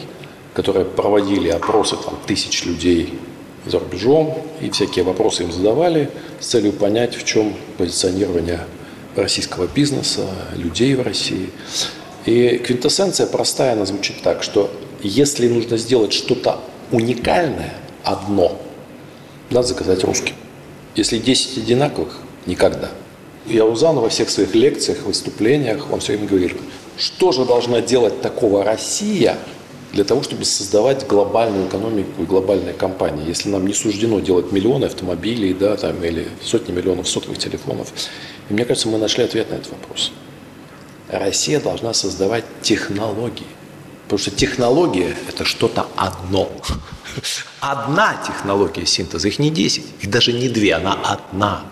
которые 0.53 0.85
проводили 0.85 1.49
опросы 1.49 1.95
там, 1.95 2.17
тысяч 2.25 2.65
людей 2.65 3.19
за 3.65 3.79
рубежом, 3.79 4.37
и 4.59 4.69
всякие 4.71 5.05
вопросы 5.05 5.43
им 5.43 5.51
задавали 5.51 6.09
с 6.39 6.47
целью 6.47 6.73
понять, 6.73 7.15
в 7.15 7.23
чем 7.23 7.53
позиционирование 7.77 8.61
российского 9.15 9.67
бизнеса, 9.67 10.27
людей 10.55 10.95
в 10.95 11.01
России. 11.01 11.49
И 12.25 12.57
квинтэссенция 12.57 13.27
простая, 13.27 13.73
она 13.73 13.85
звучит 13.85 14.21
так, 14.21 14.43
что 14.43 14.71
если 15.01 15.47
нужно 15.47 15.77
сделать 15.77 16.13
что-то 16.13 16.59
уникальное, 16.91 17.73
одно, 18.03 18.59
надо 19.49 19.67
заказать 19.67 20.03
русским. 20.03 20.35
Если 20.95 21.17
10 21.17 21.57
одинаковых, 21.59 22.17
никогда. 22.45 22.89
Я 23.47 23.65
Узан 23.65 23.95
во 23.97 24.09
всех 24.09 24.29
своих 24.29 24.53
лекциях, 24.53 25.03
выступлениях, 25.03 25.91
он 25.91 25.99
все 25.99 26.13
время 26.13 26.27
говорит, 26.27 26.55
что 26.97 27.31
же 27.31 27.45
должна 27.45 27.81
делать 27.81 28.21
такого 28.21 28.63
Россия 28.63 29.37
для 29.93 30.03
того, 30.03 30.21
чтобы 30.23 30.45
создавать 30.45 31.05
глобальную 31.07 31.67
экономику 31.67 32.21
и 32.21 32.25
глобальные 32.25 32.73
компании. 32.73 33.27
Если 33.27 33.49
нам 33.49 33.65
не 33.65 33.73
суждено 33.73 34.19
делать 34.19 34.51
миллионы 34.51 34.85
автомобилей, 34.85 35.53
да, 35.53 35.75
там, 35.75 36.03
или 36.03 36.27
сотни 36.41 36.71
миллионов 36.71 37.09
сотовых 37.09 37.39
телефонов, 37.39 37.91
и 38.51 38.53
мне 38.53 38.65
кажется, 38.65 38.89
мы 38.89 38.97
нашли 38.97 39.23
ответ 39.23 39.49
на 39.49 39.55
этот 39.55 39.71
вопрос. 39.71 40.11
Россия 41.07 41.61
должна 41.61 41.93
создавать 41.93 42.43
технологии. 42.61 43.47
Потому 44.03 44.19
что 44.19 44.31
технология– 44.31 45.15
это 45.29 45.45
что-то 45.45 45.87
одно. 45.95 46.51
Одна 47.61 48.21
технология 48.27 48.85
синтеза, 48.85 49.29
их 49.29 49.39
не 49.39 49.51
10, 49.51 49.85
их 50.01 50.09
даже 50.09 50.33
не 50.33 50.49
две, 50.49 50.73
она 50.73 50.91
одна. 51.01 51.63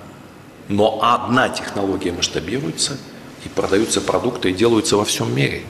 Но 0.69 1.01
одна 1.03 1.49
технология 1.49 2.13
масштабируется, 2.13 2.97
и 3.43 3.49
продаются 3.49 3.99
продукты, 3.99 4.51
и 4.51 4.53
делаются 4.53 4.95
во 4.95 5.03
всем 5.03 5.35
мире. 5.35 5.63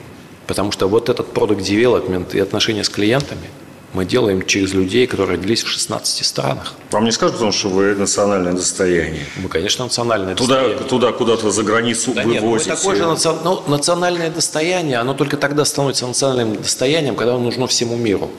Потому 0.46 0.70
что 0.70 0.86
вот 0.86 1.08
этот 1.08 1.32
продукт 1.32 1.62
девелопмент 1.62 2.36
и 2.36 2.38
отношения 2.38 2.84
с 2.84 2.88
клиентами– 2.88 3.50
мы 3.92 4.04
делаем 4.04 4.46
через 4.46 4.72
людей, 4.72 5.06
которые 5.06 5.36
родились 5.36 5.62
в 5.62 5.68
16 5.68 6.24
странах. 6.24 6.74
Вам 6.90 7.04
не 7.04 7.12
скажут, 7.12 7.34
потому 7.34 7.52
что 7.52 7.68
вы 7.68 7.94
национальное 7.94 8.52
достояние? 8.52 9.26
Мы, 9.36 9.48
конечно, 9.48 9.84
национальное 9.84 10.34
туда, 10.34 10.56
достояние. 10.56 10.88
Туда, 10.88 11.12
куда-то 11.12 11.50
за 11.50 11.62
границу 11.62 12.12
да 12.14 12.22
вывозите? 12.22 12.70
Нет, 12.70 12.78
такое 12.78 12.96
же 12.96 13.06
наци... 13.06 13.28
ну, 13.42 13.62
национальное 13.66 14.30
достояние, 14.30 14.98
оно 14.98 15.14
только 15.14 15.36
тогда 15.36 15.64
становится 15.64 16.06
национальным 16.06 16.56
достоянием, 16.56 17.16
когда 17.16 17.34
оно 17.34 17.44
нужно 17.44 17.66
всему 17.66 17.96
миру. 17.96 18.30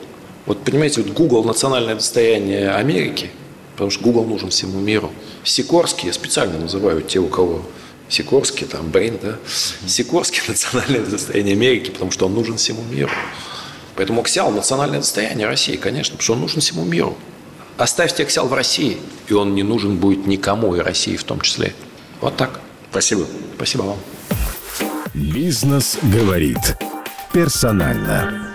Вот 0.46 0.64
понимаете, 0.64 1.02
вот 1.02 1.12
Google 1.12 1.44
национальное 1.44 1.94
достояние 1.94 2.70
Америки, 2.72 3.30
потому 3.72 3.90
что 3.90 4.02
Google 4.02 4.24
нужен 4.24 4.50
всему 4.50 4.80
миру. 4.80 5.10
Сикорский, 5.44 6.06
я 6.06 6.12
специально 6.12 6.58
называю 6.58 7.02
те, 7.02 7.18
у 7.18 7.28
кого 7.28 7.62
Сикорский, 8.08 8.66
там, 8.66 8.90
Брейн, 8.90 9.18
да, 9.22 9.36
Сикорский 9.86 10.42
национальное 10.48 11.00
достояние 11.00 11.54
Америки, 11.54 11.90
потому 11.90 12.10
что 12.10 12.26
он 12.26 12.34
нужен 12.34 12.56
всему 12.56 12.82
миру. 12.90 13.10
Поэтому 13.96 14.20
Оксиал– 14.20 14.50
национальное 14.52 15.00
достояние 15.00 15.46
России, 15.46 15.76
конечно, 15.76 16.12
потому 16.12 16.24
что 16.24 16.32
он 16.34 16.40
нужен 16.40 16.60
всему 16.60 16.84
миру. 16.84 17.16
Оставьте 17.76 18.22
Оксиал 18.22 18.48
в 18.48 18.54
России, 18.54 18.98
и 19.28 19.32
он 19.32 19.54
не 19.54 19.62
нужен 19.62 19.96
будет 19.96 20.26
никому, 20.26 20.74
и 20.76 20.80
России 20.80 21.16
в 21.16 21.24
том 21.24 21.40
числе. 21.40 21.74
Вот 22.20 22.36
так. 22.36 22.60
Спасибо. 22.90 23.26
Спасибо 23.56 23.82
вам. 23.82 23.98
Бизнес 25.14 25.98
говорит. 26.02 26.76
Персонально. 27.32 28.51